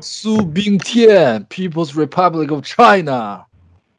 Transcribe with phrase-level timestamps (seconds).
[0.00, 3.44] 苏炳添，People's Republic of China。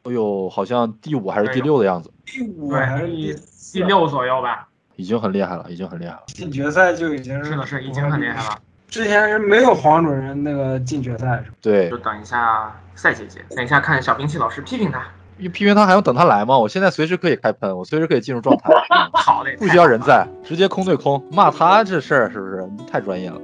[0.04, 3.36] 哎呦，好像第五还是第六的样子，第五还是第
[3.74, 6.24] 第六左右吧，已经很厉害了，已经很厉害了。
[6.28, 8.58] 进决赛就已经是的是已经很厉害了。
[8.88, 11.58] 之前是没有黄种人那个进决赛是吧？
[11.62, 15.06] 对，就等一下赛姐姐，等一下看小兵器老师批评他。
[15.38, 16.58] 批评他还用等他来吗？
[16.58, 18.72] 我现在随时可以开喷，我随时可以进入状态。
[19.12, 23.40] 好嘞，不需要人在，直接空对空骂他这事儿是不是太专业了？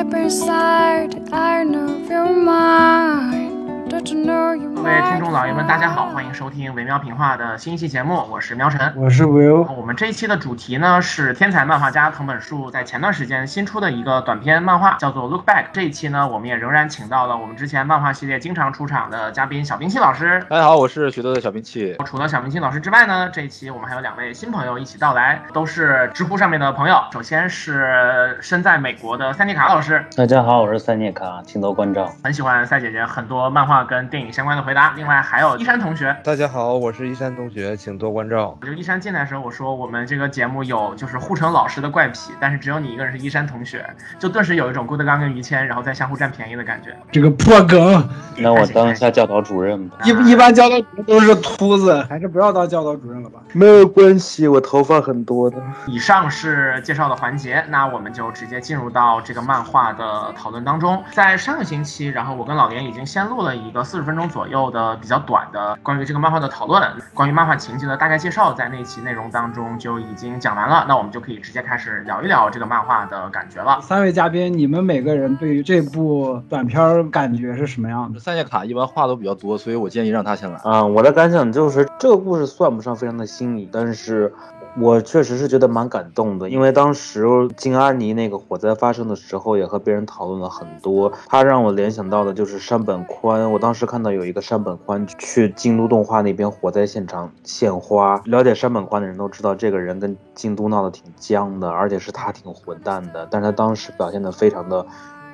[0.00, 3.49] apesar I know you're mine.
[3.90, 9.66] 各位听众老爷们，大家好，欢迎收听维喵评话的新一期节目，我是喵晨，我是 Will。
[9.74, 15.66] 我们这一期的主题呢是天才漫画家藤本树在前段时间新出的一个短篇漫画，叫做 Look Back。
[15.72, 20.40] 这一期呢，我们也仍然请到了我们之前漫画系列经常出场的嘉宾小兵器老师。
[20.48, 21.96] 大家好，我是许多的小兵器。
[22.06, 27.02] 除了小兵器老师之外呢，这一期我们还有两位新朋友一起到来，都是知乎上面的朋友。
[27.12, 30.04] 首先是身在美国的塞涅卡老师。
[30.16, 32.08] 大家好，我是塞涅卡，请多关照。
[32.22, 34.92] 很喜欢塞姐姐很多漫画跟电影相关的回答。
[34.96, 38.58] 另外还有一山同学，大家好，我是一山同学，请多关照。
[38.62, 43.84] 就一山进来的时候，我说我们这个节目有就是护城老师的怪癖，但是只有你一个人是一山同学，
[44.18, 46.96] 就顿时有一种郭德纲跟于谦然后再相互占便宜的感觉。
[47.10, 49.98] 这个破梗，那我当一下教导主任吧。
[50.04, 53.40] 一一般教导主任都是秃子，还是不要当教导主任了吧？
[53.52, 55.56] 没有关系，我头发很多的。
[55.86, 61.02] 以上是介绍的环节，那我们就直接进入到这个漫画的讨论当中。
[61.12, 64.90] 在上个星期，然后我跟老连已经先录了一个四十分钟左右的。
[65.00, 66.82] 比较短的关于这个漫画的讨论，
[67.14, 70.84] 关于漫画情节的大概介绍，在那期内容当中就已经讲完了。
[70.86, 73.80] 那我们就可以直接开始聊一聊这个漫画的感觉了。
[73.80, 78.20] 三位嘉宾，你们每个人对于这部短片感觉是什么样的？
[78.20, 80.58] 赛叶卡一般话都比较多，所以我建议让他先来。
[80.64, 84.32] 啊，我的感想就是这个故事算不上非常的新颖，但是。
[84.78, 87.26] 我确实是觉得蛮感动的，因为当时
[87.56, 91.12] 金阿尼那个火灾发生的时候，也和别人讨论了很多。
[91.26, 93.50] 他让我联想到的就是山本宽。
[93.50, 98.22] 我当时看到有一个山本宽去京都动画那边火灾现场献花。
[98.24, 103.26] 了解山本宽的人都知道，这个人跟京都闹得挺僵的，而且是他挺混蛋的。
[103.30, 104.86] 但是他当时表现得非常的。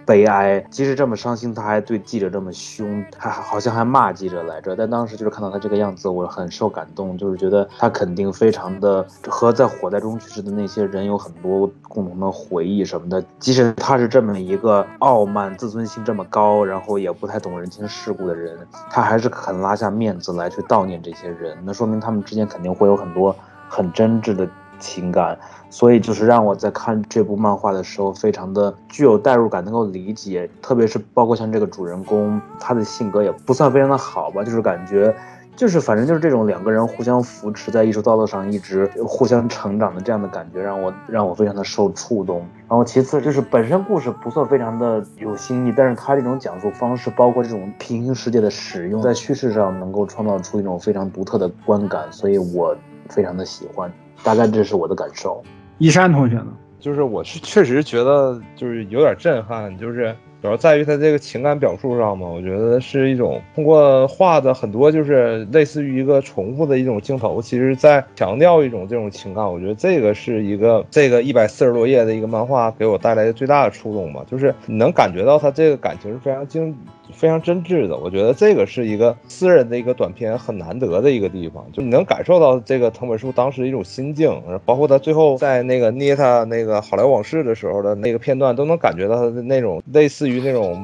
[0.07, 4.77] 悲哀，即使这么伤心，他还对记者这么凶，还好像还骂记者来着。
[4.77, 13.23] 但当时就是看到他这个样子，我很受感动，就是觉得他肯定非常的和在火灾中去世的那些人有很多共同的回忆什么的。
[13.41, 18.57] 即使他是这么一个傲慢、自尊心这么高，然后也不太懂人情世故的人，
[18.89, 21.59] 他还是肯拉下面子来去悼念这些人。
[21.65, 23.35] 那说明他们之间肯定会有很多
[23.69, 24.49] 很真挚的。
[24.79, 25.39] 情感，
[25.69, 30.49] 所以就是让我在看这部漫画的时候，非常的具有代入感，能够理解。
[30.63, 35.15] 特别是包括像这个主人公，他的性格也不算非常的好吧，就是感觉，
[35.55, 42.39] 就是反正就是这种两个人互相扶持，在艺术道路上一直互相成长的这样的感觉，让我让我非常的受触动。
[42.69, 52.77] 然后其次就是本身故事不算非常的有新意，但是他这种讲述方式，包括这种平行世界的使用，在叙事上能够创造出一种非常独特的观感，所以我
[53.09, 53.93] 非常的喜欢。
[54.23, 55.43] 大概这是我的感受。
[55.79, 56.57] 一山同学呢？
[56.79, 62.27] 就是我是确实觉得就是有点震撼，就是主要在于他这个情感表述上嘛。
[62.27, 69.45] 我觉得是一种通过画的很多就是类似于一个重复的一种镜头，其实在强调一种这种情感。
[69.45, 76.77] 我觉得这个是一个这个一百四十多页的一个漫画给我带来的最大的触动嘛，就是你能感觉到他这个感情是非常精。
[77.13, 90.83] 非常真挚的，我觉得这个是一个私人的一个短片，很难得的一个地方，就你能感受到这个藤本树当时一种心境，包括他最后在那个捏他那个好莱坞往事的时候的那个片段，都能感觉到他的那种类似于那种。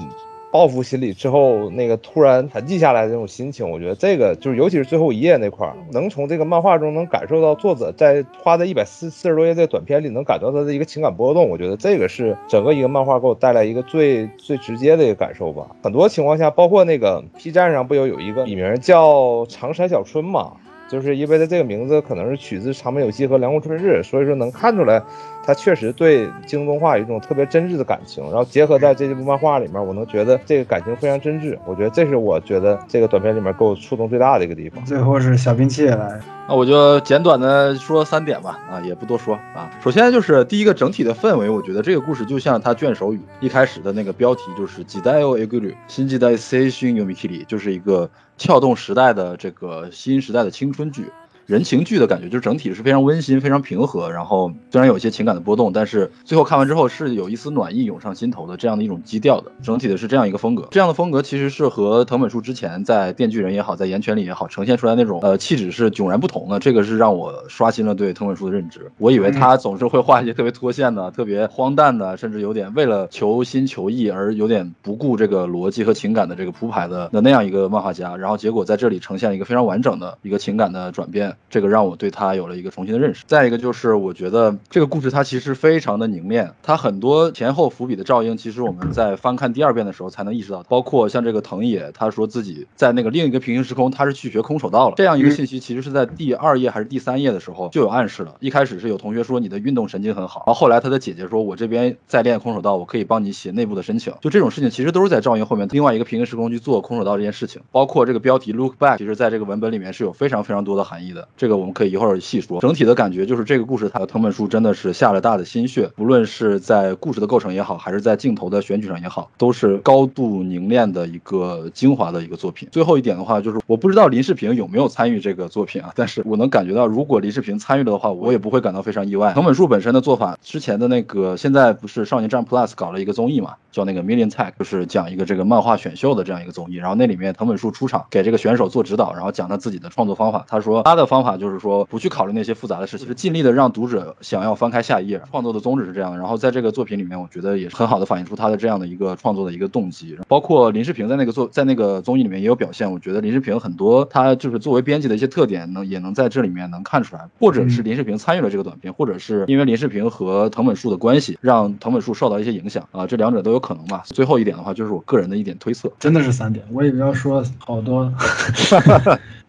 [0.52, 11.48] 报复心理之后，那个突然沉寂下来的那种心情，我觉得这个就是，尤其是最后一页那块儿，能从这个漫画中能感受到作者在花在一百四四十多页这个短片里能感到他的一个情感波动。
[11.48, 15.66] 我觉得这个是整个一个漫画给我带来一个最最直接的一个感受吧。
[15.82, 20.52] 很多情况下，包括那个 P 站上不有有一个笔名叫长山小春嘛，
[20.86, 25.02] 就是因为他这个名字可能是取自长门有希和凉宫春日，所以说能看出来。
[25.44, 31.58] 他确实对京东动画有一种特别真挚的感情，然后结合在这部漫画里面，我能觉得这个感情非常真挚。
[31.66, 34.84] 我觉得这是我觉得这个短片里面给我触动最大的一个地方。
[34.84, 39.70] 最后是小兵器来，那我就简短的说三点吧，啊，也不多说啊。
[39.82, 48.08] 首先就是第一个整体的氛围，我觉得这个故事就像他卷首语一开始的那个标题，就是几代哦 A 规律，新几代 C 新 U 米 K 里，就是一个
[48.38, 51.06] 撬动时代的这个新时代的青春剧。
[51.52, 54.10] 人情剧的感觉，就是整体是非常温馨、非常平和。
[54.10, 59.52] 然后虽然有一些情感的波动，但是最后看完之后是有一丝暖意涌上心头的这样的一种基调的。
[59.62, 66.58] 整体的是这样一个风格，这样的风格其实是和藤本树之前在《电锯人》也好，在《岩泉》里也好呈现出来那种呃气质是迥然不同的。
[66.58, 68.90] 这个是让我刷新了对藤本树的认知。
[68.96, 78.16] 我以为他总是会画一些特别脱线的、特别荒诞的，甚至有点为了求新求异而有点不顾这个逻辑和情感的这个铺排的的那样一个漫画家。
[78.16, 83.24] 然后结果在这里呈现了一个非常完整的一个情感的转变，这个让我对他有了一个重新的认识。
[83.26, 98.36] 再一个就是我觉得这个故事它其实非常的凝练，它很多前后伏笔的照应，其实我们在翻看第二遍的时候才能意识到，包括像这个藤野他说自己在那个另一个平行时空他是去学空手道了，这样一个信息其实是在第二页还是第三页的时候就有暗示了。
[98.40, 112.60] 一开始是有同学说你的运动神经很好，然后后来他的姐姐说我这边在练空手道，我可以帮你写内部的申请，就这种事情其实都是在照应后面另外一个平行时空去做空手道这件事情，包括这个标题 look back，其实在这个文本里面是有非常非常多的含义的，这个我们可以一会儿细说。
[112.60, 122.68] 整体的感觉就是这个故事它的藤本树真的是下了大的心血，不论是在故事的构成也好，还是在镜头的选取上也好，都是高度凝练的一个精华的一个作品。
[122.72, 129.32] 最后一点的话，就是我不知道林世平有没有参与这个作品啊， 但是我能感觉到，如果林世平参与了的话，我也不会感到非常意外。
[129.32, 140.44] 藤本树本身的做法，之前的那个现在不是少年战 Plus 搞了一个综艺嘛，叫那个 Million Tech，就是讲一个这个漫画选秀的这样一个综艺，然后那里面藤本树出场给这个选手做指导，然后讲他自己的创作方法。
[140.48, 145.20] 他说他的方法就是说不去考虑那些复杂的事情，是尽力的让读者想要翻开下一页。
[145.30, 150.16] 创作的宗旨是这样，然后在这个作品里面，我觉得也是很好的反映出他的这样的一个创作的一个动机。
[150.26, 164.02] 包括林世平在那个作在那个综艺里面也有表现，我觉得林世平很多他就是作为编辑的一些特点能也能在这里面能看出来，或者是林世平参与了这个短片，或者是因为林世平和藤本树的关系让藤本树受到一些影响啊，这两者都有可能吧。
[164.06, 168.10] 最后一点的话，就是我个人的一点推测，真的是三点，我以为要说好多。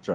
[0.03, 0.11] 是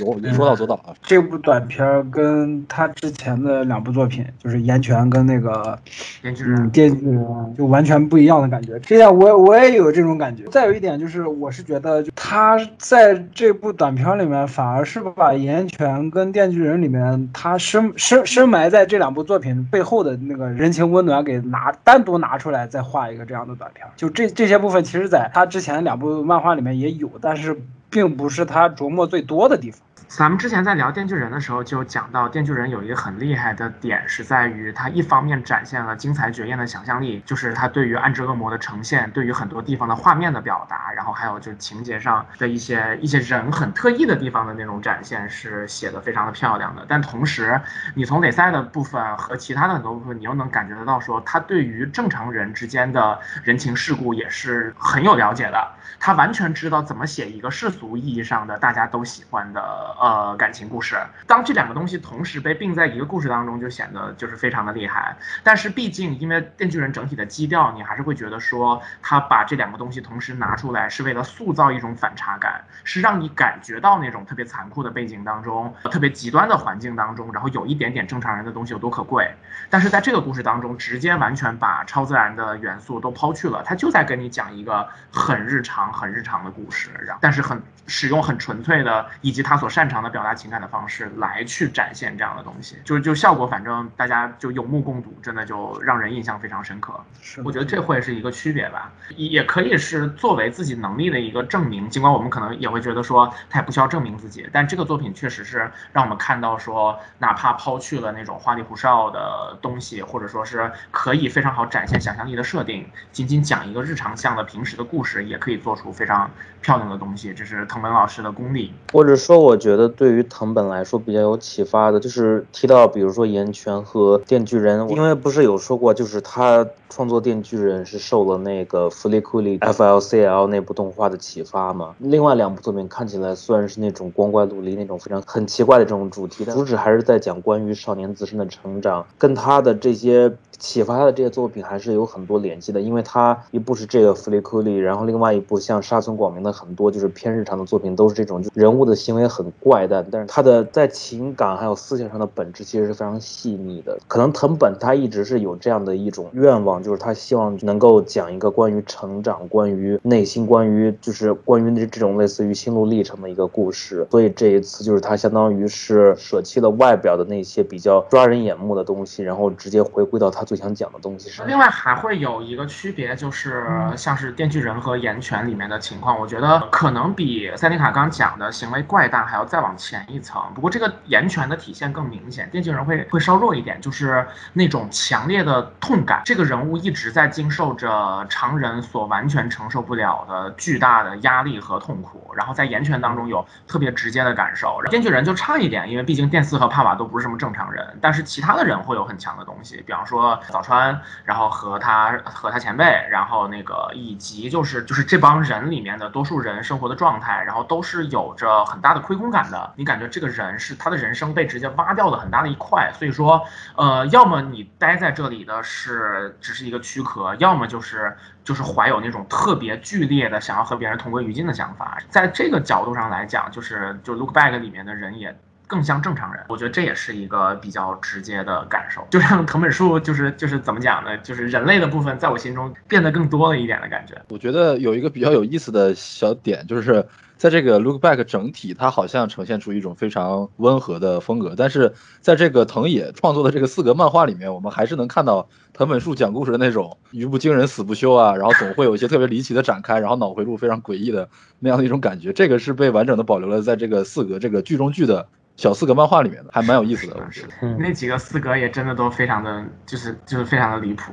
[0.00, 0.92] 有有有说到做到啊！
[1.02, 5.78] 这部短片跟他之前的两部作品，就是《岩泉》跟那个
[6.22, 7.20] 《电锯人》，《电锯人》
[7.56, 8.78] 就完全不一样的感觉。
[8.80, 10.44] 这样我我也有这种感觉。
[10.50, 23.86] 再有一点就是，我是觉得，就他在这部短片里面，反而是把《岩泉》跟《电锯人》里面他深深深埋在这两部作品背后的那个人情温暖给拿单独拿出来，再画一个这样的短片。
[23.96, 27.56] 就这这些部分，其实在他之前两部漫画里面也有，但是。
[27.90, 29.80] 并不是他琢磨最多的地方。
[30.08, 46.84] 咱们之前在聊《电锯人》的时候，就讲到《电锯人》有一个很厉害的点，是在于他一方面展现了精彩绝艳的想象力，就是他对于暗之恶魔的呈现，对于很多地方的画面的表达，还有就是情节上的一些一些人很特异的地方的那种展现，是写的非常的漂亮的。
[46.88, 47.60] 但同时，
[47.94, 55.68] 你从雷塞的部分和其他的很多部分，你又能感觉得到，说他对于正常人之间的人情世故也是很有了解的。
[56.00, 59.60] 他完全知道怎么写一个世俗意义上的大家都喜欢的
[60.00, 60.96] 呃感情故事。
[61.26, 65.16] 当这两个东西同时被并在一个故事当中，就显得就是非常的厉害。
[65.42, 79.30] 但是毕竟因为《电锯人》整体的基调，你还是会觉得说他把这两个东西同时拿出来，是为了塑造一种反差感，是让你感觉到那种特别残酷的背景当中，特别极端的环境当中，然后有一点点正常人的东西有多可贵。
[79.70, 85.92] 但是在这个故事当中，直接完全把超自然的元素都抛去了，他就在跟你讲一个很日常。
[85.98, 96.98] 很日常的故事，然后但是很使用很纯粹的，以及他所擅长的表达情感的方式来去展现这样的东西，就就效果，反正大家就有目共睹，真的就让人印象非常深刻。
[97.20, 101.88] 是我觉得这会是一个区别吧，也可以是作为自己能能力的一个证明。
[101.88, 115.78] 尽管我们可能也会觉得说他也不需要证明自己，但这个作品确实是让我们看到说，哪怕抛去了那种花里胡哨的东西，或者说是可以非常好展现想象力的设定，仅仅讲一个日常向的平时的故事，也可以做。
[115.78, 116.28] 出非常
[116.60, 118.74] 漂亮的东西，这是藤本老师的功力。
[118.92, 131.94] 或者说，我觉得对于藤本来说比较有启发的，就是提到比如说岩泉和电锯人，因为不是有说过，就是他创作电锯人是受了那个弗利库里 FLCL 那部动画的启发嘛。
[131.98, 140.32] 另外两部作品看起来虽然是那种光怪陆离、那种非常很奇怪的这种主题，但主旨还是在讲关于少年自身的成长，跟他的这些。
[140.58, 153.96] 启发他的这些作品还是有很多联系的，因为他一部是这个弗利库利，然后另外一部像沙村广明的很多就是偏日常的作品，都是这种就人物的行为很怪诞，但是他的在情感还有思想上的本质其实是非常细腻的。
[154.08, 160.68] 可能藤本他一直是有这样的一种愿望，就是他希望能够讲一个关于成长、关于内心、关。
[160.68, 171.48] 于就是关于这种类似于心路历程的一个故事，所以这一次就是他相当于是舍弃了外表的那些比较抓人眼目的东西，然后直接回归到他最想讲的东西上。
[171.48, 173.66] 另外还会有一个区别，就是
[173.96, 180.42] 像是《电锯人》和《岩泉》里面的情况，我觉得可能比塞琳卡刚讲的行为怪诞还要再往前一层。
[180.54, 186.20] 不过这个《岩泉》的体现更明显，《电锯人》会会稍弱一点，就是那种强烈的痛感。
[186.26, 194.80] 这个人物一直在经受着常人所完全承受不了的巨大的压力和痛苦，然后在《岩泉》当中有特别直接的感受。
[194.90, 209.72] 《电锯人》就差一点，因为毕竟电四和帕瓦都不是什么正常人，但是其他的人会有很强的东西，比方说早川，然后和他和他前辈，然后那个以及就是就是这帮人里面的多数人生活的状态，然后都是有着很大的亏空感的。
[209.76, 213.42] 你感觉这个人是他的人生被直接挖掉了很大的一块，所以说，
[213.76, 221.98] 呃，要么你待在这里的是只是一个躯壳，要么就是就是怀有那种特别剧烈的想要和别人同归于尽的想法。
[222.10, 225.36] 在这个角度上来讲，就是就 Look Back 里面的人也。
[225.70, 229.06] 更像正常人，我觉得这也是一个比较直接的感受。
[229.10, 231.18] 就像藤本树，就是就是怎么讲呢？
[231.18, 234.14] 就是人类的部分在我心中变得更多了一点的感觉。
[234.30, 237.06] 我觉得有一个比较有意思的小点，就是
[237.38, 251.28] 在这个 Look Back 整体，它好像呈现出一种非常温和的风格，但是在这个藤野创作的这个四格漫画里面，我们还是能看到藤本树讲故事的那种语不惊人死不休啊，然后总会有一些特别离奇的展开，然后脑回路非常诡异的
[251.60, 252.32] 那样的一种感觉。
[252.32, 255.26] 这个是被完整的保留了在这个四格这个剧中剧的。
[255.56, 257.44] 小四格漫画里面的还蛮有意思的，是
[257.80, 261.12] 那几个四格也真的都非常的，就是就是非常的离谱。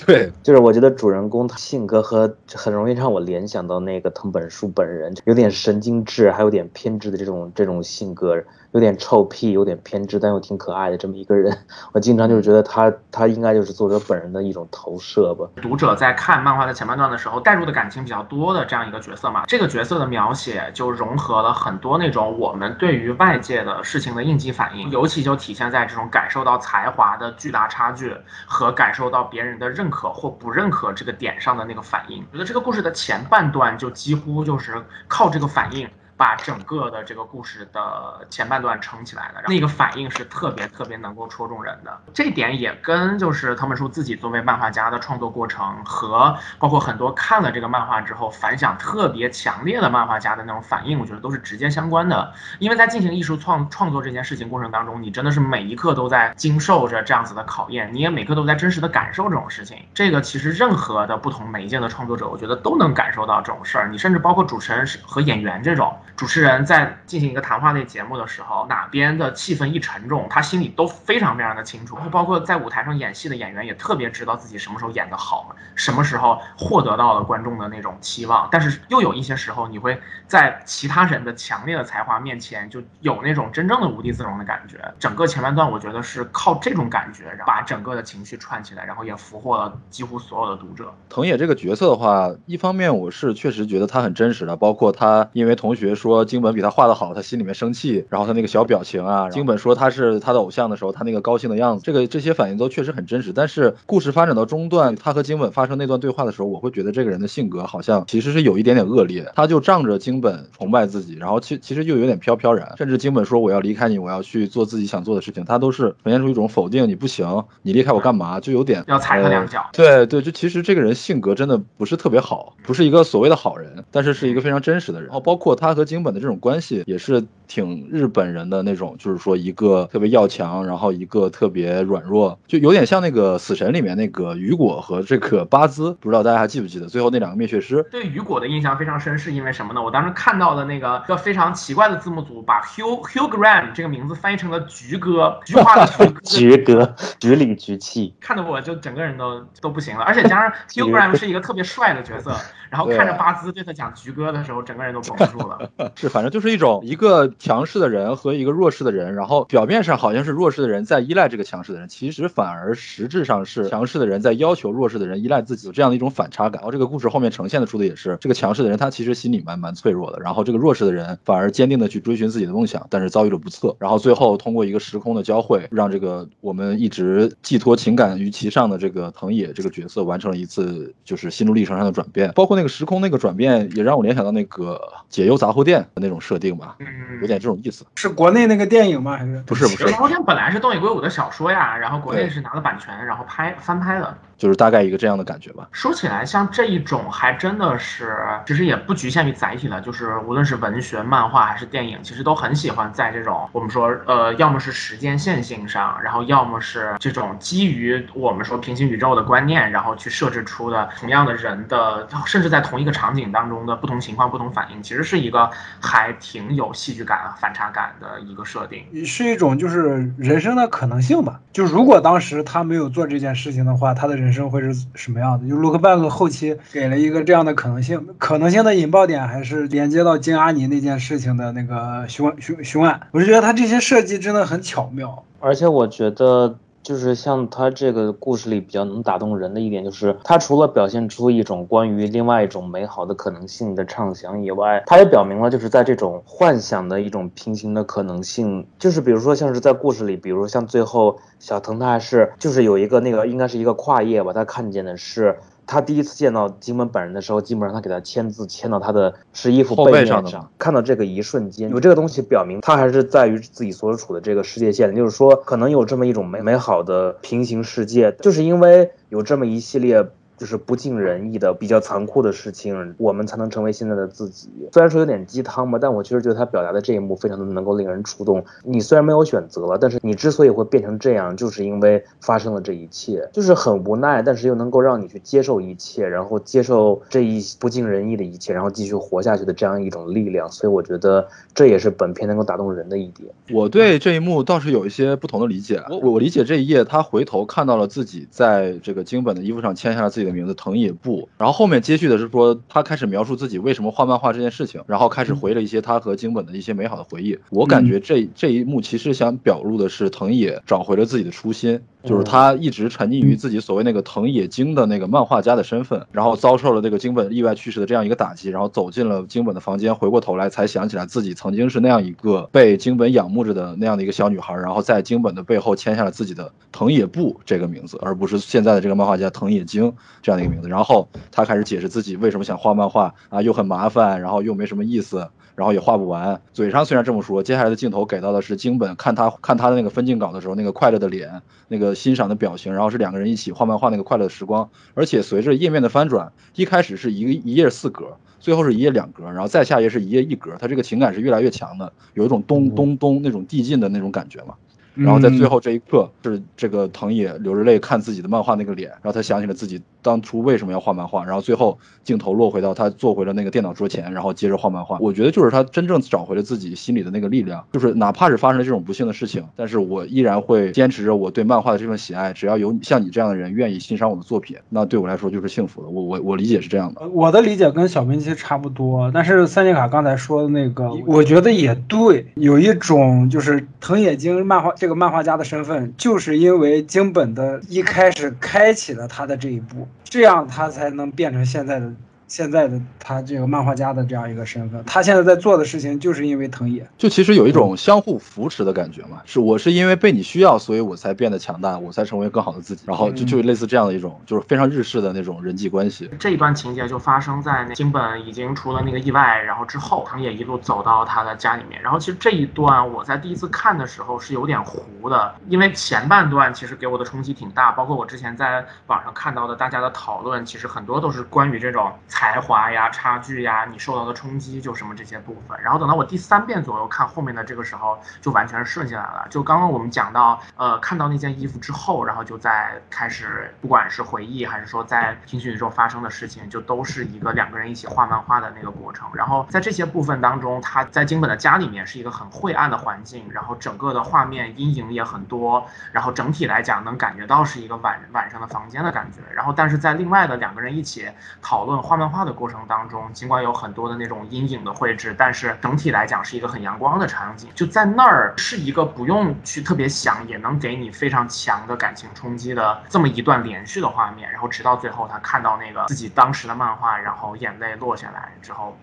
[0.06, 8.42] 对，就是我觉得主人公他性格和很容易让我联想到那个藤本树本人，有点神经质，还有点偏执的这种这种性格。
[8.72, 11.56] 有点臭屁，有点偏执，但又挺可爱的这么一个人，
[11.92, 15.46] 我经常就是觉得他他应该就是作者本人的一种投射吧。
[15.56, 32.24] 读者在看漫画的前半段的时候，带入的感情比较多的这样一个角色嘛，这个角色的描写就融合了很多那种我们对于外界的事情的应激反应，尤其就体现在这种感受到才华的巨大差距和感受到别人的认可或不认可这个点上的那个反应。
[32.30, 35.88] 我觉得这个故事的前半段就几乎就是靠这个反应。
[36.20, 41.98] 把整个的这个故事的前半段撑起来的，那个反应是特别特别能够戳中人的。
[42.12, 52.34] 这点也跟就是藤本树自己作为漫画家的创作过程和包括很多看了这个漫画之后反响特别强烈的漫画家的那种反应，我觉得都是直接相关的。
[52.58, 59.78] 因为在进行艺术创创作这件事情过程当中，你真的是每一刻都在经受着这样子的考验，你也每刻都在真实的感受这种事情。
[59.94, 63.88] 这个其实任何的不同媒介的创作者，我觉得都能感受到这种事儿。
[63.88, 65.96] 你甚至包括主持人和演员这种。
[66.16, 71.94] 主持人在进行一个谈话类节目的时候，哪边的气氛一沉重，他心里都非常非常的清楚。
[71.96, 78.46] 然后包括在舞台上演戏的演员也特别知道自己什么时候演得好，什么时候获得到了观众的那种期望。
[78.52, 84.76] 但是又有一些时候，你会在其他人的强烈的才华面前，就有那种真正的无地自容的感觉。
[84.98, 90.94] 整个前半段，我觉得是靠这种感觉，把整个的情绪串起来，然后也俘获了几乎所有的读者。
[91.08, 95.99] 藤野这个角色的话，一方面我是确实觉得他很真实的，包括他因为同学说。
[96.00, 103.32] 说京本比他画的好，他心里面生气，然后他那个小表情啊，京本说他是他的偶像的时候，他那个高兴的样子，这个这些反应都确实很真实。
[103.32, 118.40] 但是故事发展到中段，他和京本发生那段对话的时候，我会觉得这个人的性格好像其实是有一点点恶劣，他就仗着京本崇拜自己，然后其其实又有点飘飘然，甚至京本说我要离开你，我要去做自己想做的事情，他都是呈现出一种否定，你不行，你离开我干嘛？
[118.40, 119.68] 就有点要踩他两脚。
[119.72, 125.08] 对对，就其实这个人性格真的不是特别好，不是一个所谓的好人，但是是一个非常真实的人。
[125.08, 126.82] 然后包括他和京本的这种关系。
[126.86, 137.84] 也是挺日本人的那种，就是说一个特别要强，然后一个特别软弱，就有点像那个死神里面那个雨果和这个巴兹，不知道大家还记不记得最后那两个灭血师？
[137.90, 139.82] 对雨果的印象非常深，是因为什么呢？
[139.82, 150.04] 我当时看到的那个一个非常奇怪的字幕组，把 Hugh Hugh Graham 这个名字翻译成了菊哥，菊花的菊 哥，菊里菊气，看得我就整个人都都不行了。
[150.04, 152.34] 而且加上 Hugh Graham 是一个特别帅的角色，
[152.70, 155.70] 然后看着巴兹对他讲菊哥的时候，整个人都绷不住了。
[155.96, 156.80] 是，反正就是一种。
[156.84, 166.60] 一个强势的人和一个弱势的人，然后表面上好像是弱势的人在依赖这个强势的人，其实反而实质上是强势的人在要求弱势的人依赖自己，有这样的一种反差感。
[166.60, 185.64] 然后这个故事后面呈现的出的也是这个强势的人，他其实心里蛮蛮脆弱的，然后这个弱势的人反而坚定的去追寻自己的梦想，但是遭遇了不测，然后最后通过一个时空的交汇，让这个我们一直寄托情感于其上的这个藤野这个角色完成了一次就是心路历程上的转变，包括那个时空那个转变，也让我联想到那个解忧杂货。
[185.64, 186.86] 店的那种设定吧，嗯，
[187.20, 187.84] 有点这种意思。
[187.94, 189.16] 是国内那个电影吗？
[189.16, 194.16] 还是不是不是杂货店本来是东野圭吾的小说呀，然后国内是拿了版权，然后拍翻拍的。
[194.40, 195.68] 就是大概一个这样的感觉吧。
[195.70, 198.16] 说起来，像这一种还真的是，
[198.46, 215.50] 其实也不局限于载体了，就是无论是文学、漫画还是电影，其实都很喜欢在这种我们说，呃，要么是时间线性上，然后要么是这种基于我们说平行宇宙的观念，然后去设置出的同样的人的，甚至在同一个场景当中的不同情况、不同反应，其实是一个
[215.82, 218.82] 还挺有戏剧感、反差感的一个设定。
[219.04, 221.40] 是一种就是人生的可能性吧？
[221.52, 225.48] 就如果当时他没有做这件事情的话，他的人生会是什么样的？
[225.48, 233.00] 就 Look Back 后期给了一个这样的可能性，可能性的引爆点还是连接到金阿尼那件事情的那个凶凶凶案。
[233.12, 235.24] 我是觉得他这些设计真的很巧妙。
[235.40, 255.38] 而且我觉得，就是像他这个故事里比较能打动人的一点，就是他除了表现出一种关于另外一种美好的可能性的畅想以外，他也表明了就是在这种幻想的一种平行的可能性，就是比如说像是在故事里，比如像最后小腾他还是就是有一个那个应该是一个跨页吧，他看见的是。
[255.70, 270.04] 他第一次见到金门本人的时候，基本上他给他签字签到他的湿衣服背面上看到这个一瞬间，有这个东西表明他还是在于自己所处的这个世界线，就是说可能有这么一种美美好的平行世界，就是因为有这么一系列。
[270.40, 274.48] 就是不尽人意的、比较残酷的事情，我们才能成为现在的自己。
[274.72, 278.42] 虽然说有点鸡汤吧，但我确实觉得他表达的这一幕非常的能够令人触动。
[278.64, 290.50] 你虽然没有选择了，但是你之所以会变成这样，就是因为发生了这一切，就是很无奈，但是又能够让你去接受一切，然后接受这一不尽人意的一切，然后继续活下去的这样一种力量。
[290.50, 293.28] 所以我觉得这也是本片能够打动人的一点。
[293.52, 295.82] 我对这一幕倒是有一些不同的理解。
[295.90, 307.38] 我我理解这一页，他回头看到了自己在这个京本的衣服上签下了自己的名字藤野步，然后后面接续的是说他开始描述自己为什么画漫画这件事情，然后开始回了一些他和京本的一些美好的回忆。
[307.50, 330.68] 我感觉这这一幕其实想表露的是藤野找回了自己的初心，就是他一直沉溺于自己所谓那个藤野京的那个漫画家的身份，然后遭受了这个京本意外去世的这样一个打击，然后走进了京本的房间，回过头来才想起来自己曾经是那样一个被京本仰慕着的那样的一个小女孩，然后在京本的背后签下了自己的藤野步这个名字，而不是现在的这个漫画家藤野京这样的一个名字。
[330.68, 335.28] 然后他开始解释自己为什么想画漫画啊，又很麻烦，然后又没什么意思。
[335.56, 344.70] 然后也画不完，嘴上虽然这么说，接下来的镜头给到的是京本看他看他的那个分镜稿的时候，那个快乐的脸，那个欣赏的表情，然后是两个人一起画漫画那个快乐的时光。
[344.94, 354.54] 而且随着页面的翻转，一开始是一个一页四格，最后是一页两格，然后再下页是一页一格，他这个情感是越来越强的，有一种咚咚咚那种递进的那种感觉嘛。
[355.00, 364.98] 然后在最后这一刻，是这个藤野流着泪看自己的漫画那个脸，然后他想起了自己当初为什么要画漫画，然后最后镜头落回到他坐回了那个电脑桌前，然后接着画漫画。
[365.00, 372.32] 我觉得就是他真正找回了自己心里的那个力量，就是哪怕是发生了这种不幸的事情，但是我依然会坚持着我对漫画的这份喜爱。
[372.32, 375.88] 只要有像你这样的人愿意欣赏我的作品，那对我来说就是幸福的。
[375.88, 377.08] 我我我理解是这样的。
[377.08, 391.92] 我的理解跟小明其实差不多，但是三杰卡刚才说的那个，我觉得也对，有一种就是藤野经漫画这个漫画家的身份，就是因为京本的一开始开启了他的这一步，这样他才能变成现在的
[392.30, 394.80] 现在的他这个漫画家的这样一个身份。
[394.84, 396.88] 他现在在做的事情，就是因为藤野。
[396.96, 402.84] 就其实有一种相互扶持的感觉嘛，是我是因为被你需要，所以我才变得强大，我才成为更好的自己。
[402.86, 406.08] 然后就就类似这样的一种，就是非常日式的那种人际关系。
[406.20, 411.82] 这一段情节就发生在那京本已经出了那个意外，然后之后藤野一路走到他的家里面。
[411.82, 421.90] 然后其实这一段我在第一次看的时候是有点糊的，因为前半段其实给我的冲击挺大，包括我之前在网上看到的大家的讨论，其实很多都是关于这种
[422.20, 425.58] 才华呀、差距呀、你受到的冲击就什么这些部分。
[425.62, 429.26] 然后等到我第三遍左右看后面的这个时候，就完全顺下来了。
[429.30, 439.08] 就刚刚我们讲到，呃，看到那件衣服之后，然后就在开始，不管是回忆还是说在平行宇宙发生的事情，就都是一个两个人一起画漫画的那个过程。
[439.14, 449.22] 然后在这些部分当中，他在京本的家里面是一个很晦暗的环境，然后整个的画面阴影也很多，然后整体来讲能感觉到是一个晚晚上的房间的感觉。
[449.34, 451.08] 然后但是在另外的两个人一起
[451.40, 457.48] 讨论画漫画的过程当中，尽管有很多的那种阴影的绘制，但是整体来讲是一个很阳光的场景。
[457.54, 464.30] 就在那儿是一个不用去特别想，也能给你非常强的感情冲击的这么一段连续的画面。
[464.30, 468.76] 然后直到最后，他看到那个自己当时的漫画，然后眼泪落下来之后。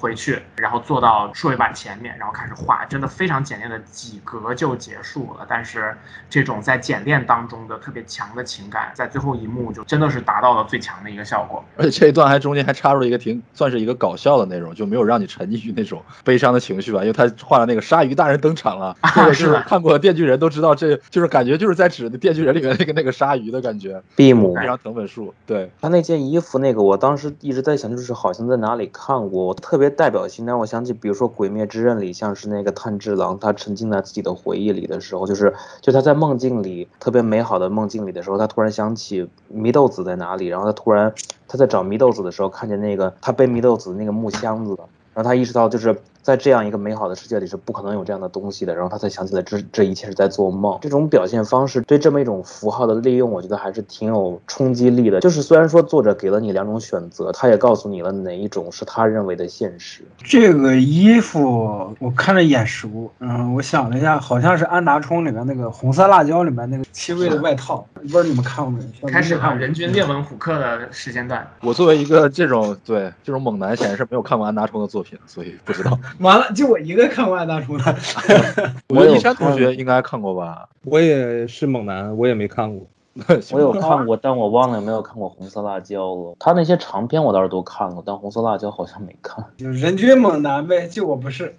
[0.00, 5.44] 回去，然后坐到数位板前面，然后开始画，真的非常简练的几格就结束了。
[5.46, 5.94] 但是
[6.30, 11.62] 这种在简练当中的特别强的情感，在最后一幕就真的是达到了最强的一个效果。
[11.76, 25.34] 而且这一段还中间还插入了一个挺算是一个搞笑的内容，就没有让你沉溺于那种悲伤的情绪吧，因为他画了那个鲨鱼大人登场了， 这个是看过《电锯人》都知道，这就是感觉就是在指《电锯人》里面那个那个鲨鱼的感觉，闭姆非常藤本树。
[25.46, 41.12] 对他那件衣服，那个我当时一直在想，就是好像在哪里看过，我特别代表性，让我想起，比如说《鬼灭之刃》里，像是那个炭治郎，他沉浸在自己的回忆里的时候，就是就他在梦境里特别美好的梦境里的时候，他突然想起祢豆子在哪里，然后他突然
[41.46, 44.74] 他在找祢豆子的时候，看见那个他背祢豆子那个木箱子，
[45.12, 45.94] 然后他意识到就是。
[46.22, 50.78] 在这样一个美好的世界里是不可能有这样的东西的，然后他才想起来这这一切是在做梦。
[50.82, 55.20] 这种表现方式对这么一种符号的利用，我觉得还是挺有冲击力的。
[55.20, 60.02] 就是虽然说作者给了你两种选择，他也告诉你了哪一种是他认为的现实。
[60.18, 69.10] 这个衣服我看着眼熟，嗯，我想了一下，好像是安达充里面那个红色辣椒里面那个七位的外套，不知道你们看过没？
[69.10, 71.46] 开始看人均列文虎克的时间段。
[71.62, 75.98] 我作为一个这种对这种猛男，显然是没有看过安达充的作品，所以不知道。
[76.18, 77.96] 完了，就我一个看过爱大叔的。
[78.88, 80.68] 我一山同学应该看过吧？
[80.84, 82.86] 我也是猛男，我也没看过。
[83.52, 86.36] 我有看过，但我忘了有没有看过《红色辣椒》了。
[86.38, 89.44] 他那些长篇我倒是都看过，但《红色辣椒》好像没看。
[89.58, 91.54] 人均猛男呗，就我不是。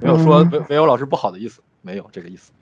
[0.00, 2.52] 没有说没没有老师不好的意思，没有这个意思。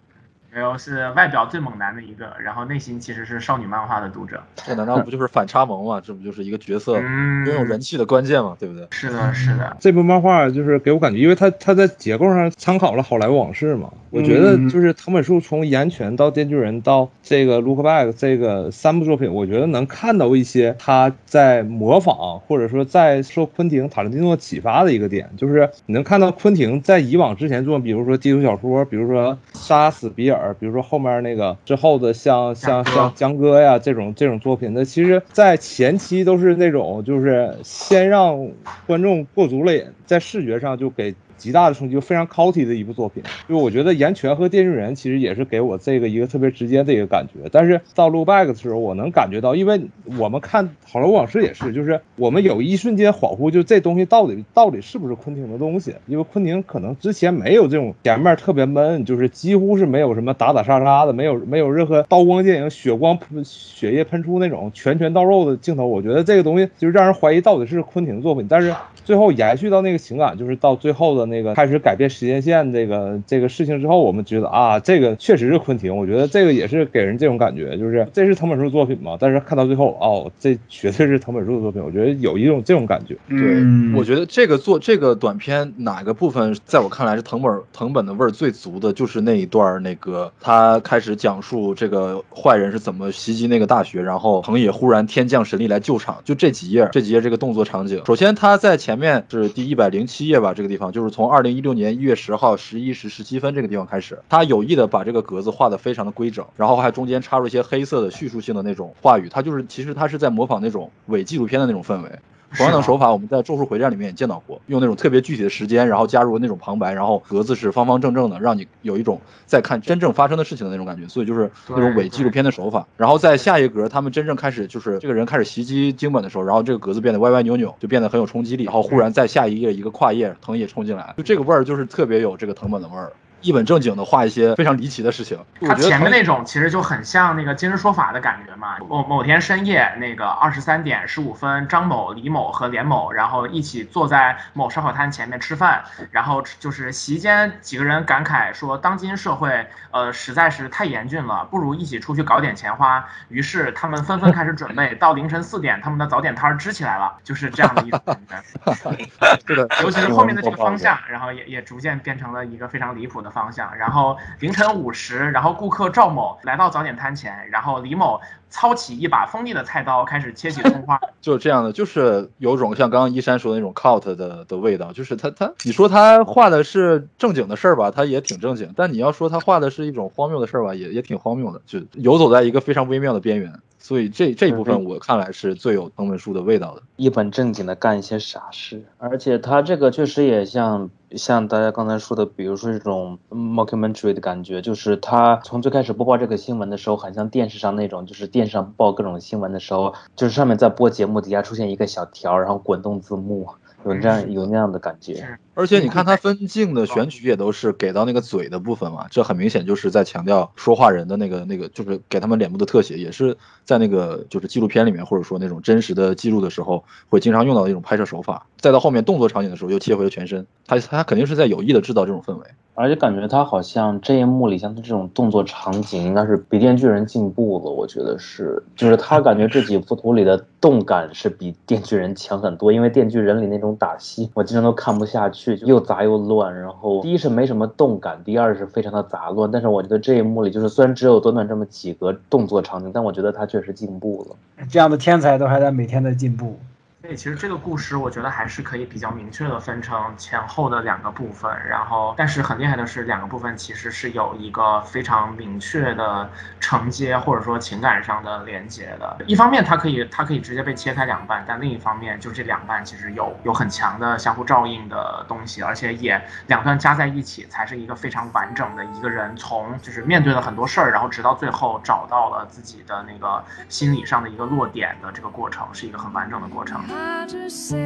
[0.52, 4.42] 没有是外表最猛男的一个，然后内心其实是少女漫画的读者。
[4.56, 6.02] 这难道不就是反差萌吗？
[6.04, 8.56] 这不就是一个角色拥有人气的关键吗？
[8.58, 8.84] 对不对？
[8.90, 9.76] 是的，是的。
[9.78, 13.90] 这部漫画就是给我感觉，因为它它在结构上参考了《好莱坞往事》嘛。
[14.10, 30.38] 我觉得就是藤本树从《岩泉》到《电锯人》到这个《Look Back》这个三部作品，我觉得能看到一些他在模仿或者说在受昆汀·塔伦蒂诺启发的一个点，就是你能看到昆汀在以往之前做，比如说低俗小说，比如说《杀死比尔》。
[30.58, 38.48] 比如说后面那个之后的像像像江歌呀这种这种作品，的其实在前期都是那种就是先让
[38.86, 41.14] 观众过足了瘾，在视觉上就给。
[41.40, 43.22] 极大的冲击，非常 c o t y 的一部作品。
[43.48, 47.48] 就我觉得《岩泉》和《电锯人》其实也是给我这个一个特别直接的一个感觉。
[47.50, 49.80] 但是到《Look Back》的时候，我能感觉到，因为
[50.18, 55.94] 我们看《好莱坞往事》也是，就是我们有一瞬间恍惚，就这东西到底到底是不是昆汀的东西？
[56.06, 65.86] 因为昆汀可能之前没有这种前面特别闷，就是几乎是没有什么打打杀杀的，没有没有任何刀光剑影、血光喷、血液喷出那种拳拳到肉的镜头。
[65.86, 68.46] 我觉得这个东西就是让人怀疑到底是昆汀的作品。
[68.48, 68.74] 但是
[69.10, 71.26] 最后延续到那个情感，就是到最后的。
[71.26, 75.96] 那个开始改变时间线这个这个事情之后，我们觉得啊，这个确实是昆汀。
[75.96, 79.16] 我觉得这个也是给人这种感觉，就是这是藤本树作品嘛。
[79.18, 81.82] 但是看到最后，哦，这绝对是藤本树的作品。
[81.82, 83.16] 我觉得有一种这种感觉。
[83.28, 83.64] 对，
[83.98, 96.18] 我觉得这个做这个短片哪个部分，在我看来是藤本藤本的味儿最足的，就是那一段那个他开始讲述这个坏人是怎么袭击那个大学，然后藤野忽然天降神力来救场。
[96.24, 101.30] 就这几页，这几页这个动作场景，首先他在前面是第一百零七页吧，这个地方就是从。
[101.30, 112.10] 二零一六年一月十号十一时十七分这个地方开始，他有意的把这个格子画的非常的规整，然后还中间插入一些黑色的叙述性的那种话语，他就是其实他是在模仿那种伪纪录片的那种氛围。
[112.56, 121.06] 同样的手法，我们在《咒术回战》里面也见到过，用那种特别具体的时间，然后加入那种旁白，然后格子是方方正正的，让你有一种在看真正发生的事情的那种感觉。
[121.08, 122.86] 所以就是那种伪纪录片的手法。
[122.96, 128.64] 然后在下一格，他们真正开始就是这个人开始袭击京本的时候，然后这个格子变得歪歪扭扭，就变得很有冲击力。
[128.64, 133.12] 然后忽然在下一页一个跨页，藤野冲进来，就这个味儿就是特别有这个藤本的味儿。
[133.42, 138.76] 一本正经的画一些非常离奇的事情，他前面那种其实就很像那个今日说法的感觉嘛。
[138.88, 153.06] 某某天深夜，那个二十三点十五分，张某、李某和连某，然后一起坐在某烧烤摊前面吃饭，然后就是席间几个人感慨说，当今社会呃实在是太严峻了，不如一起出去搞点钱花。
[153.28, 158.74] 于是他们纷纷开始准备，到凌晨四点，他们的早点摊支起来了，就是这样的一种感觉。
[159.46, 163.29] 是的，尤其是后面的这个方向，然后也也逐渐变成了一个非常离谱的。
[163.30, 183.52] 方向，然后凌晨五时，然后顾客赵某来到早点摊前，然后李某操起一把锋利的菜刀，开始切起葱花， 就是这样的，就是有种像刚刚一山说的那种 cult 的的味道，就是他他，你说他画的是正经的事儿吧，他也挺正经，但你要说他画的是一种荒谬的事儿吧，也也挺荒谬的，就游走在一个非常微妙的边缘。
[183.82, 203.48] 所以这这一部分我看来是最有藤本树的味道的，一本正经的干一些傻事，而且他这个确实也像像大家刚才说的，比如说这种 mockumentary 的感觉，就是他从最开始播报这个新闻的时候，很像电视上那种，就是电视上报各种新闻的时候，就是上面在播节目，底下出现一个小条，然后滚动字幕。
[203.84, 205.38] 有这样有那样的感觉。
[205.54, 218.46] 而且你看他分镜的选取也都是给到那个嘴的部分嘛，这很明显就是在强调说话人的那个那个，就是给他们脸部的特写，也是在那个就是纪录片里面或者说那种真实的记录的时候会经常用到的一种拍摄手法。
[218.58, 222.44] 再到后面动作场景的时候又切回了全身，他他肯定是在有意的制造这种氛围。
[222.74, 227.70] 而且感觉他好像这一幕里，像他这种动作场景，应该是比电锯人进步了。
[227.70, 232.72] 我觉得是，就是他感觉这几幅图里的动感是比电锯人强很多。
[232.72, 236.54] 因为电锯人里那种打戏，我经常都看不下去，又杂又乱。
[236.58, 239.50] 然后第一是没什么动感，第二是非常的杂乱。
[239.50, 244.64] 但是我觉得这一幕里，就是虽然只有短短这么几个动作场景，但我觉得他确实进步了。
[244.68, 246.56] 这样的天才都还在每天在进步。
[247.02, 259.16] 所以，其实这个故事我觉得还是可以比较明确的分成前后的两个部分，然后但是很厉害的是两个部分其实是有一个非常明确的承接或者说情感上的连接的。
[259.26, 276.89] 一方面它可以它可以直接被切开两半，但另一方面就这两半其实有有很强的相互照应的东西，而且也两段加在一起才是一个非常完整的一个人从就是面对了很多事儿，然后直到最后找到了自己的那个心理上的一个落点的这个过程，是一个很完整的过程。
[277.30, 277.80] To say.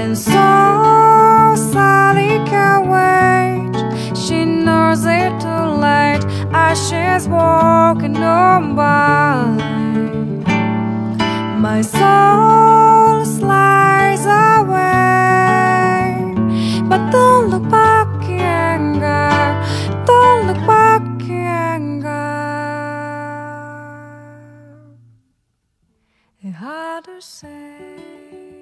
[0.00, 3.74] And so Sally can't wait.
[4.16, 9.44] She knows it too late as she's walking on by.
[11.66, 14.24] My soul slides
[14.54, 14.94] away,
[16.88, 19.30] but don't look back anger.
[20.06, 20.39] Don't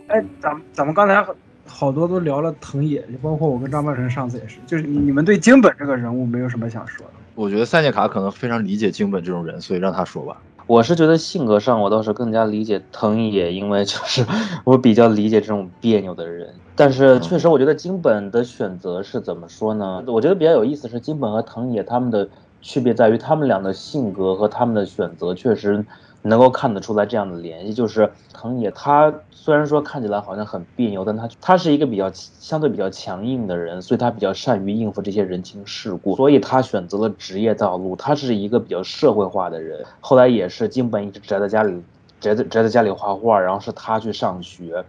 [0.06, 1.26] 哎，咱们咱们刚才
[1.66, 7.12] 好多都聊了藤野，就包括我跟张半晨上次也是，就是你们对京本这个人物没有什么想说的？
[7.34, 10.40] 我觉得塞涅卡可能非常理解京本这种人，所以让他说吧。
[10.66, 14.24] 我是觉得性格上我倒是更加理解藤野，因为就是
[14.64, 16.54] 我比较理解这种别扭的人。
[16.76, 20.04] 但是确实，我觉得京本的选择是怎么说呢？
[20.06, 22.28] 我觉得比较有意思是京本和藤野他们的
[22.62, 25.84] 区别在于，他们俩的性格和他们的选择确实。
[26.22, 37.94] 能够看得出来这样的联系，就是藤野他虽然说看起来好像很别扭，但他他是一个比较相对比较强硬的人，所以他比较善于应付这些人情世故，所以他选择了职业道路。
[37.94, 41.82] 他是一个比较社会化的人，后来也是金本一直宅在家里，
[42.20, 44.84] 宅在宅在家里画画，然后是他去上学，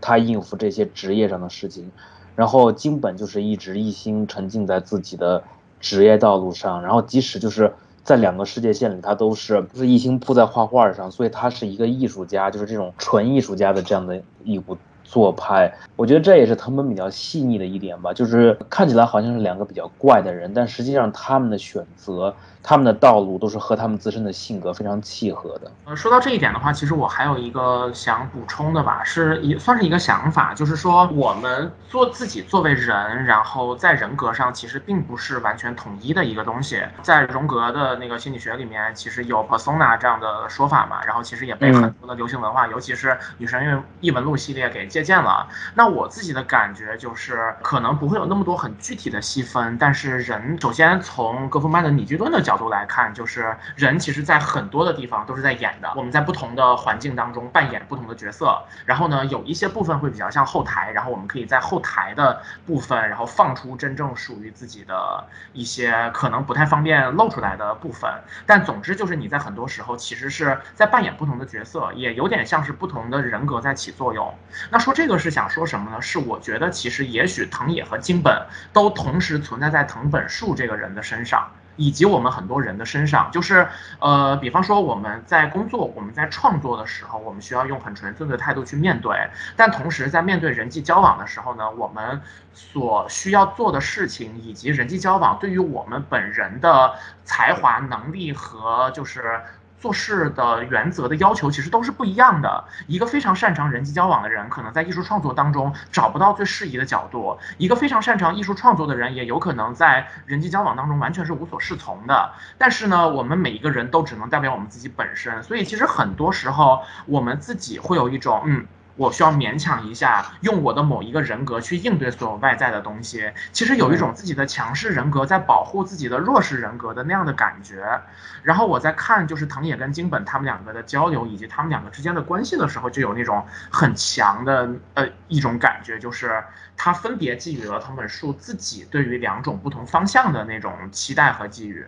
[0.00, 1.90] 他应付这些职业上的事情，
[2.34, 5.44] 然后金本就是一直一心沉浸在自己的
[5.78, 7.72] 职业道路上，然后即使就是。
[8.04, 14.76] 在两个世界线里，他都是不是一心扑在画画上，所以他是一个艺术家，就是这种纯艺术家的这样的一股
[15.12, 15.70] 做派。
[15.96, 22.34] 我觉得这也是藤本比较细腻的一点吧，就是看起来好像是两个比较怪的人，但实际上他们的选择。
[22.64, 25.68] 他们的道路都是和他们自身的性格非常契合的。
[25.84, 36.80] 呃，说到这一点的话，其实我还有一个想补充的吧，是也算是一个想法，就是说我们做自己作为人，然后在人格上其实并不是完全统一的一个东西。
[37.02, 45.48] 在荣格的那个心理学里面，其实有 persona 这样的说法嘛，然后其实也被很多的流行文化，尤其是《女神异闻录》系列给借鉴了。
[45.74, 52.42] 那我自己的感觉就是，可能不会有那么多很具体的细分，但是人首先从格夫曼的拟剧论的。
[52.42, 55.92] 角度来看，就是人其实，在很多的地方都是在演的。
[55.94, 58.60] 我们在不同的环境当中扮演不同的角色。
[58.84, 68.10] 然后呢，有一些部分会比较像后台，然后我们可以在后台的部分，然后放出真正属于自己的一些可能不太方便露出来的部分。
[68.44, 74.34] 但总之，就是你在很多时候其实是在扮演不同的角色，也有点像是不同的人格在起作用。
[74.68, 76.00] 那说这个是想说什么呢？
[76.00, 81.50] 是我觉得其实也许藤野和金本都同时存在在藤本树这个人的身上。
[81.76, 83.66] 以及我们很多人的身上，就是，
[83.98, 89.10] 呃，比方说我们在工作、我们在创作的时候，我们需要用很纯粹的态度去面对；
[89.56, 92.20] 但同时在面对人际交往的时候呢，我们
[92.52, 99.40] 所需要做的事情以及人际交往对于我们本人的才华、能力和就是。
[99.82, 102.64] 做事的原则的要求其实都是不一样的。
[102.86, 112.30] 一个非常擅长人际交往的人，可能在艺术创作当中找不到最适宜的角度；一个非常擅长艺术创作的人，也有可能在人际交往当中完全是无所适从的。
[112.56, 118.64] 但是呢，我们每一个人都只能代表我们自己本身，所以其实很多时候我们自己会有一种嗯。
[118.96, 123.32] 我需要勉强一下，用我的某一个人格去应对所有外在的东西。
[123.52, 128.00] 其实有一种自己的强势人格在保护自己的弱势人格的那样的感觉。
[128.42, 136.42] 然后我在看就是藤野跟京本他们两个的交流以及他们两个之间的关系的时候，就有那种很强的呃一种感觉，就是
[136.76, 141.86] 他分别寄予了藤本树自己对于两种不同方向的那种期待和寄予。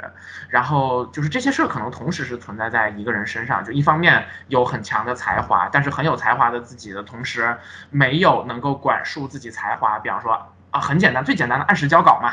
[0.49, 6.93] 然后就是这些事儿可能同时是存在在一个人身上，就一方面有很强的才华，但是很有才华的自己。
[6.93, 7.57] 的同时，
[7.91, 9.99] 没有能够管束自己才华。
[9.99, 12.33] 比方说啊，很简单，最简单的按时交稿嘛，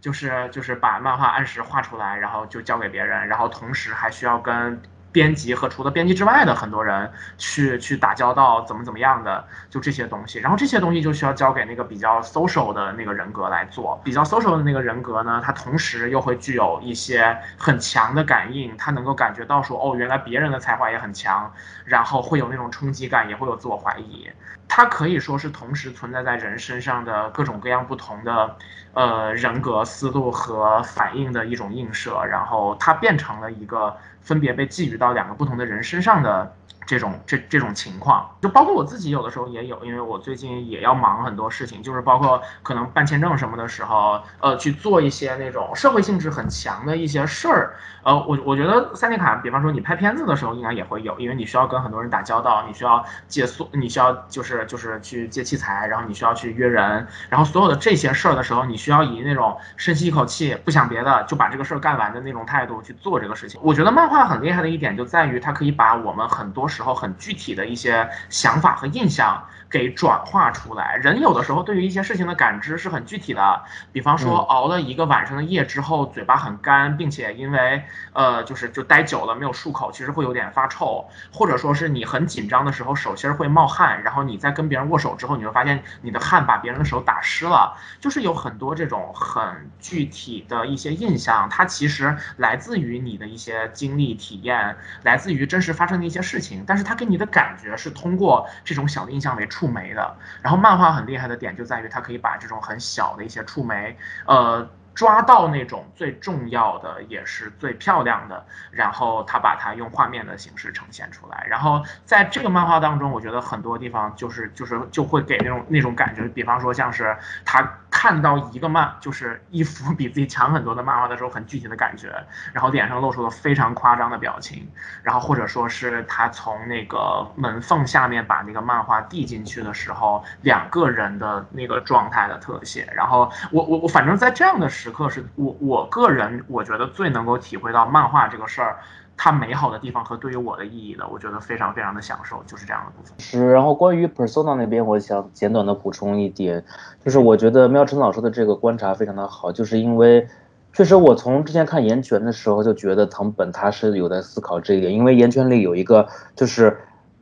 [0.00, 4.82] 就是就是把漫画按时画出来，然后就交给别人，然后同时还需要跟。
[5.12, 10.38] 编辑和除了编辑之外的很多人去去打交道，怎么怎么样的，就这些东西。
[10.38, 14.00] 然后这些东西就需要交给那个比较 social 的那个人格来做。
[14.02, 21.52] 比较 social 的那个人格呢，他同时又会具有一些很强的感应，他能够感觉到说，哦，原来别人的才华也很强，
[21.84, 24.28] 然后会有那种冲击感，也会有自我怀疑。
[24.74, 28.56] 它可以说是同时存在在人身上的各种各样不同的，
[28.94, 33.94] 呃，人格思路和反应的一种映射，然后它变成了一个。
[34.22, 36.54] 分别被寄予到两个不同的人身上的。
[36.86, 47.74] 这种这这种情况，就包括我自己有的时候也有，因为我最近也要忙很多事情，就是包括可能办签证什么的时候，呃，去做一些那种社会性质很强的一些事儿。
[48.02, 63.60] 呃，我我觉得三 D 卡，比方说你拍片子的时候，应该也会有，因为你需要跟很多人打交道，你需要借宿，你需要就是就是去借器材，然后你需要去约人，然后所有的这些事儿的时候，你需要以那种深吸一口气，不想别的，就把这个事儿干完的那种态度去做这个事情。
[63.62, 70.94] 我觉得漫画很厉害的一点就在于它可以把我们很多时候很具体的一些想法和印象给转化出来。
[71.02, 77.82] 人有的时候对于一些事情的感知是很具体的，比方说熬了一个晚上的夜之后，嘴巴很干，并且因为
[78.12, 96.96] 呃就是就待久了没有漱口，其实会有点发臭，或者说是你很紧张的时候手心会冒汗，然后你在跟别人握手之后，你会发现你的汗把别人的手打湿了，就是有很多这种很具体的一些印象，它其实来自于你的一些经历体验，来自于真实发生的一些事情，但是它。
[97.02, 103.96] 给你的感觉是通过这种小的印象为触媒的，然后漫画很厉害的点就在于它可以把这种很小的一些触媒，
[104.26, 104.68] 呃。
[104.94, 111.46] 抓到那种最重要的也是最漂亮的，然后他把它用画面的形式呈现出来。
[111.48, 122.12] 然后在这个漫画当中，我觉得很多地方就是就是就会给那种那种感觉，比方说像是他看到一个漫就是一幅比自己强很多的漫画的时候，很具体的感觉，
[122.52, 124.70] 然后脸上露出了非常夸张的表情，
[125.02, 132.90] 然后或者说是他从那个门缝下面把那个漫画递进去的时候，两个人的那个状态的特写。
[132.94, 134.92] 然后我我我反正在这样的时时。
[134.92, 138.76] 刻是我我个人我觉得最能够体会到漫画这个事儿
[139.16, 143.14] 它美好的地方和对于我的意义的，我觉得非常非常的享受，就是这样的部分。
[143.18, 146.64] 是，然后关于 persona 那边，我想简短的补充一点，
[147.04, 150.26] 就是我觉得喵晨老师的这个观察非常的好，就是因为
[150.72, 156.78] 确实我从之前看岩泉的时候就觉得藤本他是有在思考这一点，因为岩泉里有一个就是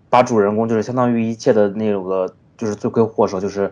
[0.08, 3.70] 把主人公就是相当于一切的那个就是罪魁祸首就是